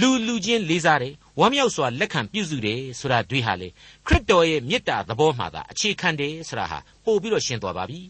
[0.00, 3.68] လူလူချင်းလေးစားတယ်ဝမ်းမြောက်စွာလက်ခံပြုစုတယ်ဆိုတာတွေ့ဟာလေ
[4.06, 8.00] ခရစ်တော်ရဲ့မေတ္တာသဘောမှသာအခြေခံတယ်ဆိုတာဟာပို့ပြီးတော့ရှင်းသွားပါပြီ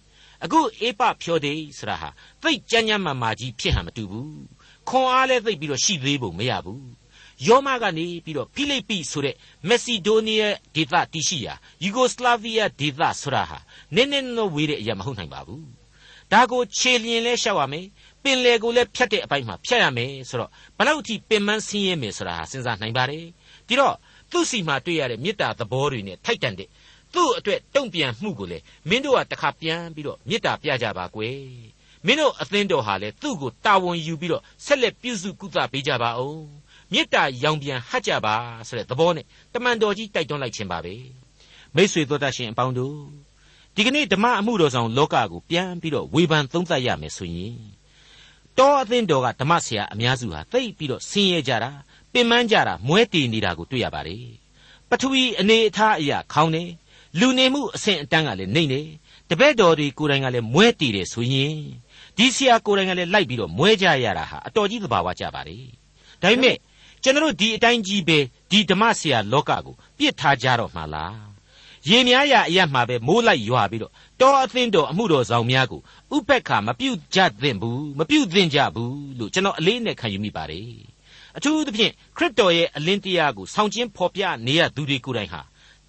[0.44, 2.08] အခုအေပဖြောဒေးဆိုတာဟာ
[2.42, 4.42] သိတ်ကြမ်းကြမ်းမာမာကြီးဖြစ်ဟန်မတူဘူး
[4.88, 6.84] ခွန်အားလည်းသိပ်ပြီးတော့ရှိသေးဖို့မရဘူး
[7.46, 9.36] ယောမကနေပြီးတော့ဖိလိပ္ပိဆိုတဲ့
[9.68, 13.58] မက်ဆီဒိုးနီးယားဒေသတည်ရှိရာယူဂိုစလာဗီးယားဒေသဆိုတာဟာ
[13.94, 15.81] နည်းနည်းတော့ဝေးတဲ့အရာမဟုတ်နိုင်ပါဘူး
[16.32, 17.86] ဒါကိုခြေလျင်လဲရှောက်ရမယ်
[18.22, 23.24] ပင်လေကိုလည်းဖြတ်တဲ့အပိုင်းမှာဖြတ်ရမယ်ဆိုတော့ဘလောက်အထိပင်မဆင်းရဲမယ်ဆိုတာဟာစဉ်းစားနိုင်ပါတယ်
[23.68, 23.96] ဒီတော့
[24.30, 26.68] သူ့စီမှာတွေ့ရတဲ့မေတ္တာသဘောတွေနဲ့ထိုက်တန်တဲ့
[27.14, 31.38] သူ့အတွက်တုံ့ပြန်မှုကိုလေမင်းတို့ကတခါပြန်ပြီးတော့မေတ္တာပြကြပါကွယ်
[32.06, 36.44] မင်းတို့အသင်းတော်ဟာလေသူ့ကိုတာဝန်ယူပြီးတော့ဆက်လက်ပြုစုကုသပေးကြပါအောင်
[36.92, 38.34] မေတ္တာရောင်ပြန်ဟတ်ကြပါ
[38.68, 40.94] ဆိုတဲ့သဘောနဲ့တမန်တော်ကြီးတိုက်တွန်းလိုက်ခြင်းပါပဲ
[41.76, 42.96] မိษွေတော်တတ်ရှင်အပေါင်းတို့
[43.76, 47.56] ဒီကနေ့ဓမ္မအမှုတော်ဆောင်လောကကိုပြန်ပြီးတော့ဝေဖန်သုံးသပ်ရမယ်ဆိုရင်
[48.58, 51.70] တောအသင်းတော်ကဓမ္မဆရာအများစုဟာသိပြီးတော့ဆင်းရဲကြတာ
[52.12, 54.26] ပင်ပန်းကြတာမွဲတည်နေတာကိုတွေ့ရပါတယ်
[54.88, 56.62] ပထဝီအနေအထားအရာခေါင်းနေ
[57.18, 58.80] လူနေမှုအဆင့်အတန်းကလည်းနေနေ
[59.28, 61.56] တပည့်တော်တွေကိုယ်တိုင်ကလည်းမွဲတည်တယ်ဆိုရင်
[62.16, 65.58] ဒီဆရာကိုယ်တိုင်ကလည်းလိုက်ပြီးတော့မွဲကြရတာဟာအတော်ကြီးသဘာဝကြပါလေ
[66.22, 66.56] ဒါပေမဲ့
[67.02, 68.18] ကျွန်တော်ဒီအတိုင်းကြီးပဲ
[68.50, 71.31] ဒီဓမ္မဆရာလောကကိုပြစ်ထားကြတော့မှလား
[71.88, 75.80] ရေများရာအရမှာပဲမိုးလိုက်ရွာပြီးတော့တောအသင်းတော်အမှုတော်ဆောင်များကို
[76.16, 80.70] ဥပက္ခမပြုတ်ကြသင့်ဘူးမပြုတ်သင့်ကြဘူးလို့ကျွန်တော်အလေးနဲ့ခံယူမိပါတယ်
[81.36, 85.40] အထူးသဖြင့်ခရစ်တော်ရဲ့အလင်းတရားကိုဆောင်ကျင်းဖော်ပြနေရသူတွေကိုယ်တိုင်ဟာ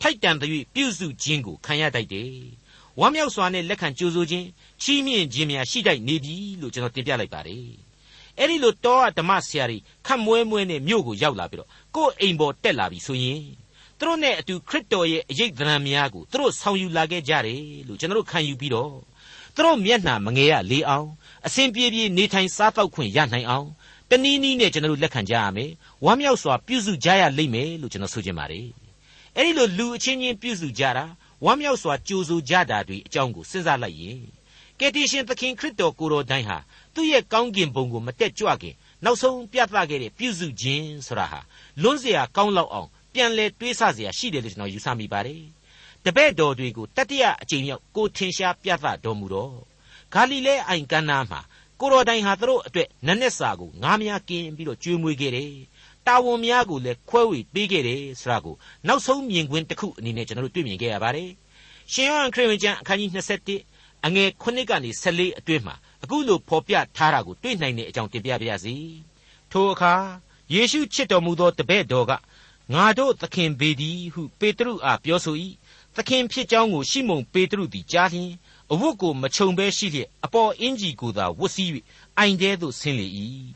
[0.01, 2.33] ထိုက်တန်သည်ပြုစုခြင်းကိုခံရတတ်တယ်
[2.99, 4.47] ဝမ်းမြောက်စွာနဲ့လက်ခံကြိုဆိုခြင်း
[4.83, 7.67] ချီးမြှင့်ခြင်းများရှိတတ်နေပြီလို့ကျွန်တော်တင်ပြလိုက်ပါတယ်
[8.37, 13.41] အဲ့ဒီလိုတောဓမ္မဆရာကြီးခတ်မွဲမွဲနဲ့မြို့ကိုရောက်လာပြီးတော့ကိုယ့်အိမ်ပေါ်တက်လာပြီဆိုရင်
[14.03, 18.93] သူတို့နဲ့အတူခရစ်တော်ရဲ့အရေးသဏ္ဍာန်များကိုသူတို့ဆောင်ယူလာခဲ့ကြတယ်လို့ကျွန်တော်ခံယူပြီးတော့
[19.55, 21.07] သူတို့မျက်နှာမငယ်ရလေအောင်
[21.45, 23.67] အစဉ်ပြေပြေနေထိုင်စားပောက်ခွင့်ရနိုင်အောင်
[24.09, 25.71] တနည်းနည်းနဲ့ကျွန်တော်လက်ခံကြရမယ်
[26.05, 28.67] ဝမ်းမြောက်စွာပြုစုကြရလိမ့်မယ်လို့ကျွန်တော်ဆိုချင်ပါတယ်
[29.37, 31.05] အဲ့ဒီလိုလူအချင်းချင်းပြုစုကြတာ
[31.45, 34.19] ဝမ်းမြောက်စွာကြိုဆိုကြတာတွေအကြောင်းကိုစဉ်းစားလိုက်ရင်
[34.79, 36.57] ကယ်တင်ရှင်သခင်ခရစ်တော်ကိုယ်တော်တိုင်းဟာ
[36.93, 41.39] သူ့ရဲ့ကောင်းကင်ဘုံကိုမတက်ကြွခင်နောက်ဆုံးပြသခဲ့တဲ့ပြုစုခြင်းဆိုတာဟာ
[41.81, 45.42] လွန်းစရာကောင်းလောက်အောင် ပြန်လဲတွေးဆเสียရှိတယ်လို့ကျွန်တော်ယူဆမိပါတယ်
[46.04, 49.54] တပည့်တော်တွေကိုတတိယအကြိမ်မြောက်ကိုထင်ရှားပြသတော်မူတော့
[50.14, 51.40] ဂါလိလဲအိုင်ကမ်းနားမှာ
[51.80, 55.52] ကိုတော်တိုင်ဟာသူတို့အတွက်နက်နက်စာကိုငားများกินပြီးတော့ကျွေးမွေးခဲ့တယ်
[56.06, 58.54] တာဝန်များကိုလည်းခွဲဝေပေးခဲ့တယ်ဆိုတာကို
[58.86, 61.30] နောက်ဆုံးမြင်ကွင်းတစ်ခုအနေနဲ့ကျွန်တော်တို့တွေ့မြင်ခဲ့ရပါတယ်
[61.92, 63.10] ရှင်ယောဟန်ခရစ်ဝင်ကျမ်းအခန်းကြီး
[63.56, 68.74] 21အငယ်9ကနေ14အတွင်းမှာအခုလိုဖော်ပြထားတာကိုတွေ့နိုင်တဲ့အကြောင်းတင်ပြပါရစေ
[69.52, 69.94] ထိုအခါ
[70.54, 72.12] ယေရှုချစ်တော်မူသောတပည့်တော်က
[72.71, 75.35] ငါတို့သခင်ပေသည်ဟုပေတရုအားပြောဆို၏
[75.95, 78.31] သခင်ဖြစ်ကြောင်းကိုရှိမုန်ပေတရုသည်ကြားလျင်
[78.71, 81.71] အဝတ်ကိုမခြုံဘဲရှိလျက်အပေါ်အင်ကြီးကိုသာဝတ်စည်း၍
[82.17, 83.07] အိုင်တဲသို့ဆင်းလေ၏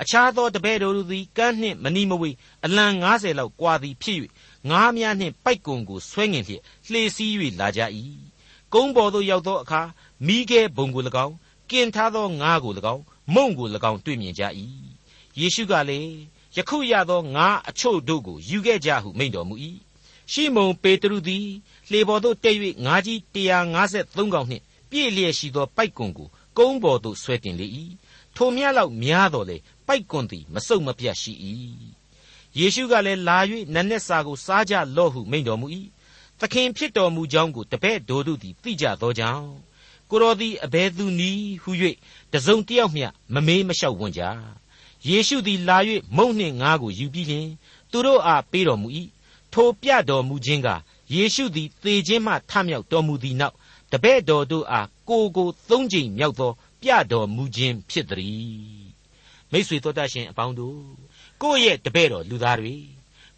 [0.00, 4.18] အခြားသောတပည့်တော်တို့သည်ကမ်းနှင့်မနီမဝေးအလံ90လောက်ကွာသည်ဖြစ်၍
[4.70, 7.80] ငါးများနှင့်ပိုက်ကွန်ကိုဆွဲငင်လျက်လှေစီး၍လာကြ၏
[8.72, 9.82] ကုန်းပေါ်သို့ရောက်သောအခါ
[10.26, 11.34] မိခဲဘုံကို၎င်း
[11.70, 13.02] กินထားသောငါးကို၎င်း
[13.34, 14.42] မုံကို၎င်းတွေ့မြင်ကြ၏
[15.38, 16.12] ယေရှုကလည်း
[16.56, 19.54] ယခုရသောငါးအချို့တို့ကိုယူခဲ့ကြဟုမိန့်တော်မူ၏
[20.32, 21.46] ရှီမုန်ပေတရုသည်
[21.90, 27.66] လှေပေါ်သို့တက်၍ငါးကြီး153ကောင်နှင့်ပြည့်လျက်ရှိသောပိုက်ကွန်ကိုကုန်းပေါ်သို့ဆွဲတင်လေ၏
[28.36, 31.32] ထိုမြတ်လောက်များတော်လေပိုက်ကွန်သည်မစုံမပြတ်ရှိ၏
[32.58, 33.38] ယေရှုကလည်းလာ၍
[33.74, 35.66] နတ်နက်စာကိုစားကြလော့ဟုမိန့်တော်မူ၏
[36.40, 39.46] သခင်ဖြစ်တော်မူကြောင်းကိုတပည့်တော်တို့သည်သိကြသောကြောင့်
[40.10, 41.70] ကိုတော်သည်အဘယ်သူနည်းဟု၍
[42.32, 44.22] တစုံတယောက်မျှမမေးမလျှောက်ဝန်းကြ
[45.08, 45.78] ယေရှုသည်လာ၍
[46.16, 47.48] မုန့်နှင့်ငါးကိုယူပြီးလျှင်
[47.90, 48.88] သူတို့အားပေးတော်မူ၏
[49.52, 50.68] ထိုပြတော်မူခြင်းက
[51.14, 53.54] ယေရှုသည်သေခြင်းမှထမြောက်တော်မူသည်နောက်
[53.92, 56.50] တပည့်တော်တို့အားကိုကိုသုံးကြိမ်မြောက်သော
[56.82, 58.84] ပြတော်မူခြင်းဖြစ်သည်
[59.52, 60.78] မိษွေတော်တတ်ရှင်အပေါင်းတို့
[61.42, 62.74] ကိုယ့်ရဲ့တပည့်တော်လူသားတွေ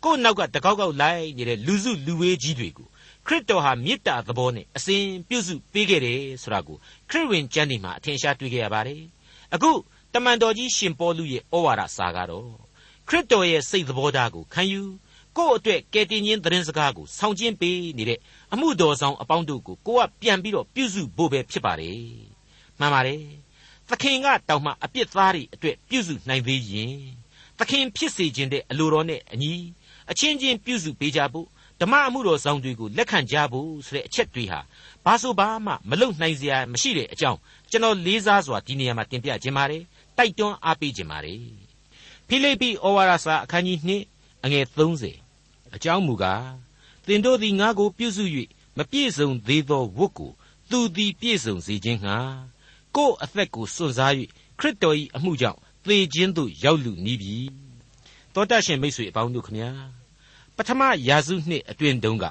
[0.05, 2.89] ကိုယ့်နောက်ကတကောက်ကောက်လိုက်နေတဲ့လူစုလူဝေးကြီးတွေကို
[3.27, 6.77] ခရစ်တော်ဟာမေတ္တာသဘောနဲ့အစဉ်ပြုစုပေးခဲ့တယ်ဆိုတာကို
[7.11, 9.03] ခရစ်ဝင်ကျမ်းဒီမှာအထင်ရှားတွေ့ခဲ့ရပါတယ်
[9.55, 9.71] အခု
[10.15, 12.51] တမန်တော်ကြီးရှင်ပေါလုရဲ့ဩဝါဒစာကတော့
[13.09, 14.83] ခရစ်တော်ရဲ့စိတ်သဘောထားကိုခံယူ
[15.37, 18.19] ကိုယ့်အတွက်ကယ်တင်ခြင်းသတင်းစကားကိုဆောင်ကျင်းပေးနေတဲ့
[18.53, 21.99] အမှုတော်ဆောင်အပေါင်းတို့ကိုကိုကပြန်ပြီးတော့ပြုစုဖို့ပဲဖြစ်ပါတယ်
[22.79, 23.23] မှန်ပါတယ်
[23.89, 26.97] သခင်ကတောင်မှအပြစ်သားတွေအတွက်ပြုစုနိုင်သေးရင်
[27.59, 29.55] သခင်ဖြစ်စေခြင်းတဲ့အလိုတော်နဲ့အညီ
[30.11, 31.49] အချင်းချင်းပြုစုပေးကြဖို့
[31.81, 34.61] ဓမ္မအမှုတော်ဆောင်တွေကိုလက်ခံကြဖို့ဆိုတဲ့အချက်တွေဟာ
[35.05, 37.39] ဘာဆိုဘာမှမလုံနိုင်စရာမရှိတဲ့အကြောင်း
[37.71, 39.83] ကျွန်တော်လေးစားစွာဒီနေရာမှာတင်ပြခြင်းပါတယ်
[40.17, 41.45] တိုက်တွန်းအားပေးခြင်းပါတယ်
[42.29, 43.79] ဖိလိပ္ပိဩဝါဒစာအခန်းကြီး
[44.13, 44.67] 2အငယ်
[45.21, 46.47] 30အကြောင်းမူကား
[47.07, 48.25] သင်တို့သည်ငါကိုပြုစု၍
[48.77, 50.31] မပြည့်စုံသေးသောဝတ်ကို
[50.71, 52.17] သူသည်ပြည့်စုံစေခြင်းငှာ
[52.97, 54.13] ကိုယ်အသက်ကိုစွန့်စား၍
[54.59, 57.37] ခရစ်တော်၏အမှုကြောင့်သေခြင်းသို့ရောက်လူနီးပြီ
[58.35, 59.71] တောတရှင်မိတ်ဆွေအပေါင်းတို့ခမညာ
[60.57, 62.25] ပထမရာစုနှစ်အတွင်းတုန်းက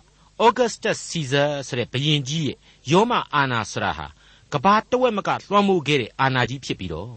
[0.46, 2.58] Augustus Caesar ဆိုတဲ့ဘုရင်ကြီးရဲ့
[2.92, 4.08] ယောမအာနာဆရာဟာ
[4.54, 7.14] ကဘာတဝက်မကလွှမ်းမိုးခဲ့တဲ့အာနာကြီးဖြစ်ပြီးတော့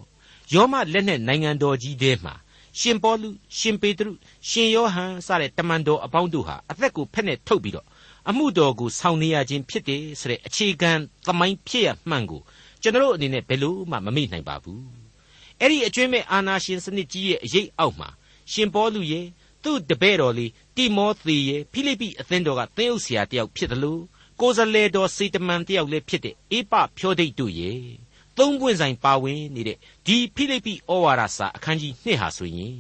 [0.53, 2.35] ယောမလက်နဲ့နိုင်ငံတော်ကြီးထဲမှာ
[2.79, 3.29] ရှင်ပေါလု
[3.59, 4.11] ရှင်ပေတရု
[4.49, 7.87] ရှင်ယောဟန်စတဲ့တမန်တော်အပေါင်းတို့ဟာအသက်ကိုဖက်နဲ့ထုတ်ပြီးတော့
[8.29, 10.93] အမှုတော်ကိုဆောင်နေရခြင်းဖြစ်တယ်ဆိုတဲ့အခြေခံ
[11.27, 12.41] သမိုင်းဖြစ်ရမှန်ကို
[12.83, 14.85] ကျွန်တော်အနေနဲ့ဘယ်လို့မှမမေ့နိုင်ပါဘူး
[15.61, 18.09] အဲ့ဒီအကျွင်းမဲ့အာနာရှင်စနစ်ကြီးရဲ့အရေးအောက်မှာ
[18.53, 19.27] ရှင်ပေါလုရဲ့
[19.65, 24.03] သူ့တပည့်တော်လေးတိမောသေရဲ့ဖိလိပ္ပိအသင်းတော်ကသင်းအုပ်ဆရာတယောက်ဖြစ်တယ်လို့
[24.41, 28.06] ကိုယ်စလဲတော်စေတမန်တယောက်လည်းဖြစ်တဲ့အေပဖြောဒိတ်တို့ရဲ့
[28.39, 32.77] သုံးပွင့်ဆိုင်ပါဝင်နေတဲ့ဒီဖိလိပ္ပိဩဝါဒစာအခန်းကြီး2ဟာဆိုရင်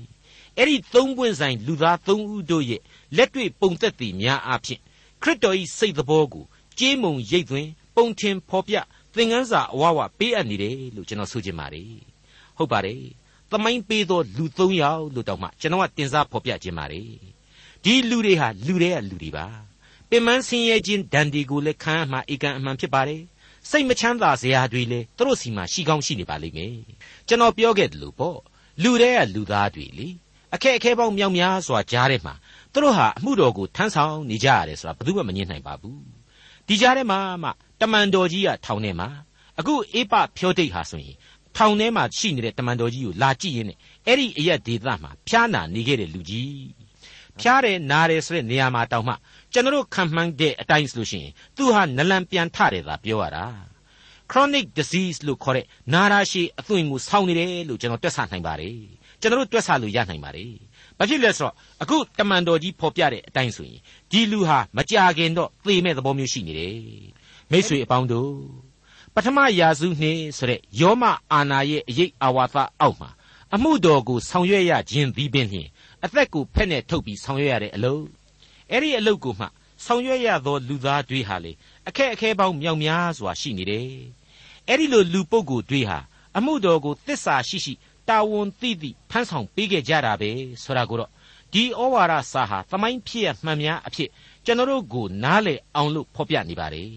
[0.58, 2.80] အဲ့ဒီသုံးပွင့်ဆိုင်လူသားသုံးဦးတို့ရဲ့
[3.16, 4.80] လက်တွေ့ပုံသက်တည်များအဖြစ်
[5.22, 6.44] ခရစ်တော်၏စိတ်သဘောကို
[6.78, 8.74] ကြေးမုံရိပ်သွင်းပုံထင်ဖော်ပြ
[9.14, 11.90] သင်ခန်းစာအဝဝပေးအပ်နေတယ်လို့ကျွန်တော်ဆိုချင်ပါတယ်
[12.56, 13.02] ဟုတ်ပါတယ်
[13.50, 17.08] သမိုင်းပေးသောလူ၃ယောက်လို့တောင်မှကျွန်တော်ကတင်စားဖော်ပြခြင်းပါတယ်
[17.84, 19.46] ဒီလူတွေဟာလူတွေကလူတွေပါ
[20.10, 23.22] ပင်မဆင်းရဲခြင်းဒဏ်တွေကိုလည်းခံမှအေကံအမှန်ဖြစ်ပါတယ်
[23.70, 26.72] စိတ်မချမ်းသာစရာတွေလည်းသူတို့စီမှာရှိကောင်းရှိနေပါလိမ့်မယ်
[27.28, 28.38] ကျွန်တော်ပြောခဲ့တယ်လို့ပေါ့
[28.82, 30.08] လူတွေကလူသားတွေလေ
[30.54, 32.34] အခက်အခဲပေါင်းမြောက်များစွာကြားထဲမှာ
[32.72, 36.00] သူတို့ဟာအမှုတော်ကိုထမ်းဆောင်နေကြရတယ်ဆိုတာဘယ်သူမှမငြင်းနိုင်ပါဘူး
[36.68, 37.50] ဒီကြားထဲမှာမှ
[37.80, 39.08] တမန်တော်ကြီးကထောင်ထဲမှာ
[39.58, 41.16] အခုအေးပဖြောဒိတ်ဟာဆိုရင်
[41.56, 46.66] ထောင်ထဲမှာရှိနေတဲ့တမန်တော်ကြီးကိုလာကြည့်ရင်းနဲ့အဲ့ဒီအရက်ဒေသမှာဖျားနာနေခဲ့တဲ့လူကြီး
[47.40, 49.14] ဖျားတယ်နားတယ်ဆိုတဲ့နေရာမှာတောင်မှ
[49.56, 53.44] ကျွန်တော်ခံမှန်းတဲ့အတိုင်းဆိုလို့ရှိရင်သူဟာနလန်ပြန်ထတယ်သာပြောရတာ
[54.30, 58.78] chronic disease လို့ခေါ်တဲ့နာရာရှည်အသွင်ကိုဆောင်းနေတယ်လို့ကျွန်တော်တွက်ဆနိုင်ပါတယ်
[59.20, 60.52] ကျွန်တော်တို့တွက်ဆလို့ရနိုင်ပါတယ်
[60.98, 66.76] ဘာဖြစ်လဲဆိုတော့အခုတမန်တော်ကြီးဖော်ပြတဲ့အတိုင်းဆိုရင်ဒီလူဟာမကြခင်တော့သေမဲ့သဘောမျိုးရှိနေတယ်
[67.50, 68.32] မိษွေအပေါင်းတို့
[69.14, 73.10] ပထမရာစုနှစ်ဆိုတဲ့ယောမအာနာရဲ့အရေးအာဝါသအောက်မှာ
[73.54, 75.68] အမှုတော်ကိုဆောင်ရွက်ရခြင်းသည်ပင်ဖြင့်
[76.04, 78.04] အသက်ကိုဖက်နဲ့ထုတ်ပြီးဆောင်ရွက်ရတဲ့အလုပ်
[78.70, 79.46] အဲ့ဒီအလုပ်ကိုမှ
[79.84, 81.52] ဆောင်ရွက်ရသောလူသားတွေဟာလေ
[81.88, 83.88] အခက်အခဲပေါင်းမြောက်များစွာရှိနေတယ်
[84.68, 85.98] အဲ့ဒီလိုလူပုဂ္ဂိုလ်တွေဟာ
[86.36, 87.74] အမှုတော်ကိုသစ္စာရှိရှိ
[88.08, 90.30] တာဝန်သိသိဖန်ဆောင်ပေးခဲ့ကြတာပဲ
[90.62, 91.10] ဆိုတာကိုတော့
[91.52, 94.08] ဒီဩဝါဒစာဟာသမိုင်းဖြစ်ရမှန်များအဖြစ်
[94.44, 96.88] ကျွန်တော်တို့ကိုနားလည်အောင်လို့ဖော်ပြနေပါတယ်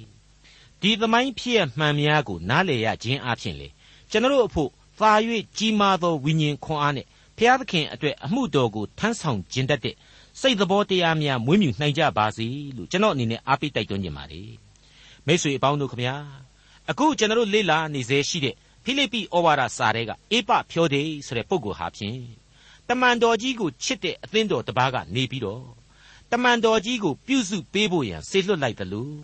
[0.81, 3.67] ဒီသမိုင်းဖြစ်ရမှန်များကိုနားလည်ရခြင်းအပြင်လေ
[4.09, 5.11] ကျွန်တော်တို့အဖို့သာ၍
[5.57, 7.05] ကြီးမားသောဝိညာဉ်ခွန်အားနဲ့
[7.37, 9.95] ဖျားသခင်အတွက်အမှုတော်ကိုထမ်းဆောင်ခြင်းတတ်တဲ့
[10.41, 14.51] စိတ်သဘောတရားများမွေးမြူနိုင်ကြပါစေလို့ကျွန်တော်အနေနဲ့အားပေးတိုက်တွန်းခြင်းပါတယ်
[15.25, 16.15] မိတ်ဆွေအပေါင်းတို့ခမညာ
[16.89, 22.19] အခုကျွန်တော်လေ့လာနေစေရှိတဲ့ဖိလိပ္ပိဩဝါဒစာတွေကအေပဖြောဒေဆိုတဲ့ပုဂ္ဂိုလ်ဟာဖြင့်
[22.89, 25.65] တမန်တော်ကြီးကိုချစ်တဲ့အသင်းတော်တစ်ပါးကနေပြီးတော့
[26.31, 29.15] တမန်တော်ကြီးကိုပြုစုပေးဖို့ရန်ဆေလွတ်လိုက်တယ်လို့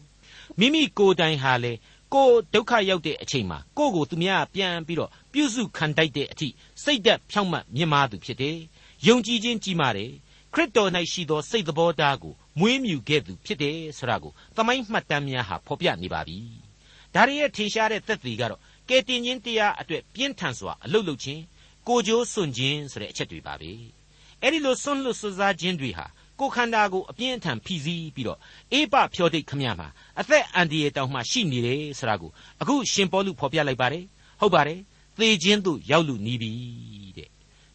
[0.60, 1.74] မိမိကိုယ်တိုင်ဟာလေ
[2.14, 6.48] ကိုဒုက္ခရောက်တဲ့အချိန်မှာကိုကိုသူများပြန်ပြီးတော့ပြုစုခံတိုက်တဲ့အထိ
[6.84, 8.58] စိတ်သက်ဖြောင့်မတ်မြင်မာသူဖြစ်တယ်။
[9.08, 10.12] ယုံကြည်ခြင်းကြီးမာတယ်။
[10.56, 16.38] ခရစ်တော်၌ရှိသောစိတ်သဘောထားကိုမွေးမြူခဲ့သူဖြစ်တယ်ဆိုတာကိုသမိုင်းမှတ်တမ်းများဟာဖော်ပြနေပါပြီ။
[17.16, 21.42] ဒါရီရဲ့ထင်ရှားတဲ့သက်သေကတော့ကယ်တင်ခြင်းတရားအတွက်ပြင်းထန်စွာအလုတ်လုခြင်း
[21.88, 23.72] ကိုကြိုးစွန့်ခြင်းဆိုတဲ့အချက်တွေပါပဲ။
[24.42, 26.06] အဲ့ဒီလိုစွန့်လွတ်စွစားခြင်းတွေဟာ
[26.40, 28.40] ကိုခန္ဓာကိုအပြင်းအထန်ဖိစီးပြီးတော့
[28.72, 29.88] အေးပဖြောတိတ်ခမရမှာ
[30.20, 34.06] အသက်အန္တရာယ်တောင်မှရှိနေတယ်ဆိုတာကိုအခုရှင်ပေါလုဖော်ပြလိုက်ပါတယ်
[34.42, 34.80] ဟုတ်ပါတယ်
[35.20, 36.52] သေခြင်းသို့ရောက်လူနီးပြီ
[37.18, 37.30] တဲ့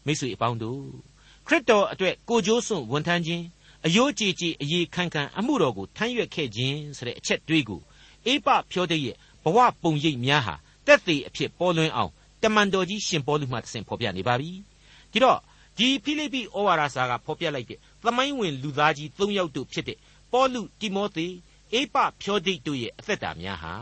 [0.05, 1.10] မိတ်ဆွေအပေါင်းတို့ခ
[1.51, 3.45] ရစ်တော်အတွက်ကိုကြိုးစွန့်ဝန်ထမ်းခြင်း
[3.85, 7.81] အယိုးကြည်ကြည်အရေးခန့်ခန့်အမှုတော်ကိုထမ်းရွက်ခဲ့ခြင်းဆိုတဲ့အချက်တွေးကို
[8.25, 10.55] အေးပဖြောတိတ်ရဲ့ဘဝပုံရိပ်များဟာ
[10.87, 12.11] တက်သေးအဖြစ်ပေါ်လွင်အောင်
[12.43, 14.51] တမန်တော်ကြီးရှင်ပေါလုမှတဆင့်ဖော်ပြနေပါပြီ
[15.11, 15.39] ဒီတော့
[15.77, 19.97] ဒီဖိလိပ္ပိဩဝါဒစာကဖော်ပြလိုက်တဲ့သမိုင်းဝင်လူသားကြီး၃ယောက်တို့ဖြစ်တဲ့
[20.31, 21.27] ပေါလုတိမောသေ
[21.73, 23.73] အေပဖြောဒိတ်တို့ရဲ့အသက်တာများဟာ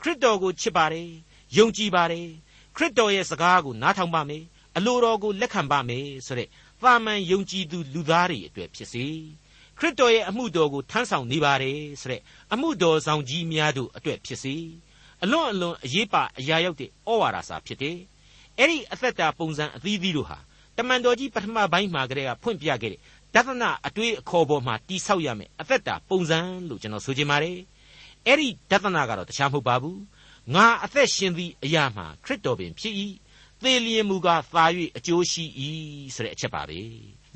[0.00, 1.08] ခရစ်တော်ကိုချစ်ပါတယ်
[1.56, 2.28] ယုံကြည်ပါတယ်
[2.76, 4.44] ခရစ်တော်ရဲ့စကားကိုနားထောင်ပါမယ်
[4.76, 6.48] အလိုတော်ကိုလက်ခံပါမယ်ဆိုတဲ့
[6.84, 9.06] သာမန်ယုံကြည်သူလူသားတွေအတွက်ဖြစ်စေ
[9.78, 12.20] ခရစ်တော်ရဲ့အမှုတော်ကိုထမ်းဆောင်နေပါတယ်ဆိုတဲ့
[12.52, 14.54] အမှုတော်ဆောင်ကြီးများတို့အတွက်ဖြစ်စေ
[15.22, 17.98] အလွန်အလွန်အရေးပါအရာရောက်တဲ့ဩဝါဒစာဖြစ်တယ်
[18.58, 20.38] အဲ့ဒီအသက်တာပုံစံအသီးသီးတို့ဟာ
[20.76, 23.00] တမန်တော်ကြီးပထမပိုင်းမှာကတည်းကဖွင့်ပြခဲ့တဲ့
[23.34, 27.58] ဒသနအတွေးအခေါ်ပေါ်မှာတိဆောက်ရမယ်အသက်တာပုံစံလို့ကျွန်တော်ဆိုချင်ပါတယ်
[28.26, 30.00] အဲ့ဒီဒသနကတော့တခြားမဟုတ်ပါဘူး
[30.54, 32.94] ငါအသက်ရှင်သည့်အရာမှာခရစ်တော်ပင်ဖြစ်၏
[33.64, 34.64] သေလျင်မူကားသာ၍
[34.96, 35.44] အကျိုးရှိ၏
[36.14, 36.80] ဆိုတဲ့အချက်ပါပဲ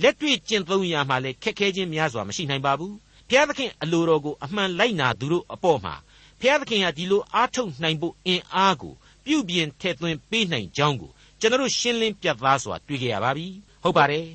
[0.02, 2.94] လက်တွေ့ကျင့်သုံးရမှာလဲခက်ခဲခြင်းများစွာမရှိနိုင်ပါဘူး
[3.28, 5.94] ဘုရားသခင်အလိုတော်ကိုအမှန်လိုက်နာသူတို့အပေါ်မှာ
[6.40, 11.10] ဘုရားသခင်ဟာဒီလိုအားထုတ်နိုင်ဖို့အင်အားကိုပြုပြင်ထည့်သွင်းပေးနိုင်ကြောင်းကို
[11.40, 13.46] ကျွန်တော်ရှင်းလင်းပြသစွာတွေ့ကြရပါပြီ
[13.82, 14.26] ဟုတ်ပါတယ်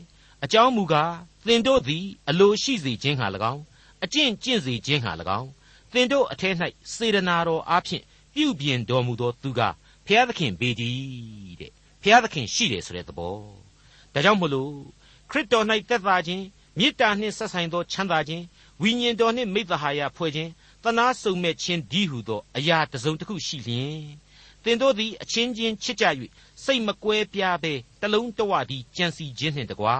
[0.43, 1.13] အကြောင်းမူကား
[1.47, 3.61] သင်တို့သည်အလိုရှိစေခြင်းဟာ၎င်း
[4.03, 5.49] အကျင့်ကျင့်စေခြင်းဟာ၎င်း
[5.93, 6.55] သင်တို့အထက်၌
[6.95, 8.03] စေတနာတော်အားဖြင့်
[8.35, 9.61] ပြုပြင်တော်မူသောသူက
[10.07, 11.71] ဖျားသခင်ပေတည်းတဲ့
[12.02, 13.34] ဖျားသခင်ရှိတယ်ဆိုတဲ့သဘော
[14.14, 14.72] ဒါကြောင့်မို့လို့
[15.30, 16.44] ခရစ်တော်၌သက်သာခြင်း
[16.78, 18.44] မေတ္တာနှင့်ဆက်ဆိုင်သောချမ်းသာခြင်း
[18.82, 20.50] ဝိညာဉ်တော်နှင့်မိသဟာယဖွဲ့ခြင်း
[20.84, 24.00] တနာစုံမဲ့ခြင်းဒီဟုသောအရာတစ်စုံတစ်ခုရှိလျင်
[24.62, 26.04] သင်တို့သည်အချင်းချင်းချစ်ကြ၍
[26.64, 29.96] စိတ်မကွဲပြားဘဲတလုံးတဝတည်းကြံစီခြင်းနှင့်တကွာ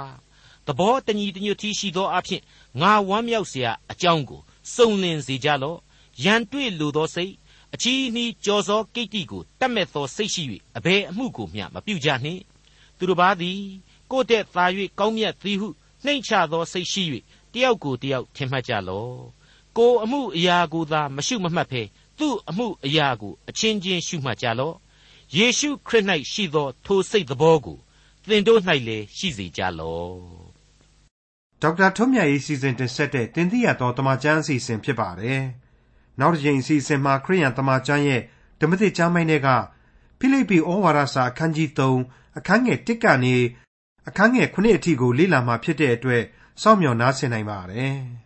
[0.66, 2.42] သဘောတညီတညွတ်တီရှိသောအဖြစ်
[2.81, 4.40] ငါဝမ်းမြောက်เสียအကြောင်းကို
[4.75, 5.79] စုံလင်စေကြလော့
[6.25, 7.33] ရန်တွေ့လိုသောစိတ်
[7.73, 10.43] အချီးနှီးကြော်စောကိတ္တိကိုတတ်မဲ့သောစိတ်ရှိ၍
[10.77, 12.41] အဘယ်အမှုကိုမျှမပြုကြနှင့်
[12.97, 13.60] သူတို့ဘာသည်
[14.12, 14.65] ကိုယ့်တဲ့သာ၍
[14.99, 15.67] ကောင်းမြတ်သည်ဟု
[16.05, 17.03] နှိမ့်ချသောစိတ်ရှိ၍
[17.53, 19.15] တယောက်ကိုတယောက်ထင်မှတ်ကြလော့
[19.77, 21.81] ကိုအမှုအရာကိုသာမရှုမမှတ်ဖဲ
[22.19, 24.75] သူ့အမှုအရာကိုအချင်းချင်းရှုမှတ်ကြလော့
[25.38, 27.77] ယေရှုခရစ်၌ရှိသောထိုစိတ်သဘောကို
[28.27, 30.51] သင်တို့၌လည်းရှိစေကြလော့
[31.62, 35.41] ဒေါက်တာထွန်းမြတ်ရေးစီစဉ်တင်ဆက်တဲ့တင်ပြတော်တမချန်းအစီအစဉ်ဖြစ်ပါတယ်
[36.21, 38.21] နောက်တစ်ချိန်အစီအစဉ်မှာခရိယန်တမချန်းရဲ့
[38.60, 39.49] ဓမ္မသစ်ကျမ်းပိုင်းတွေက
[40.19, 41.69] ဖိလိပ္ပိဩဝါဒစာအခန်းကြီး
[42.03, 43.36] 3အခန်းငယ်1ကနေ
[44.07, 46.23] အခန်းငယ်9အထိကိုလေ့လာမှာဖြစ်တဲ့အတွက်
[46.62, 47.95] စောင့်မျှော်နားဆင်နိုင်ပါတယ်။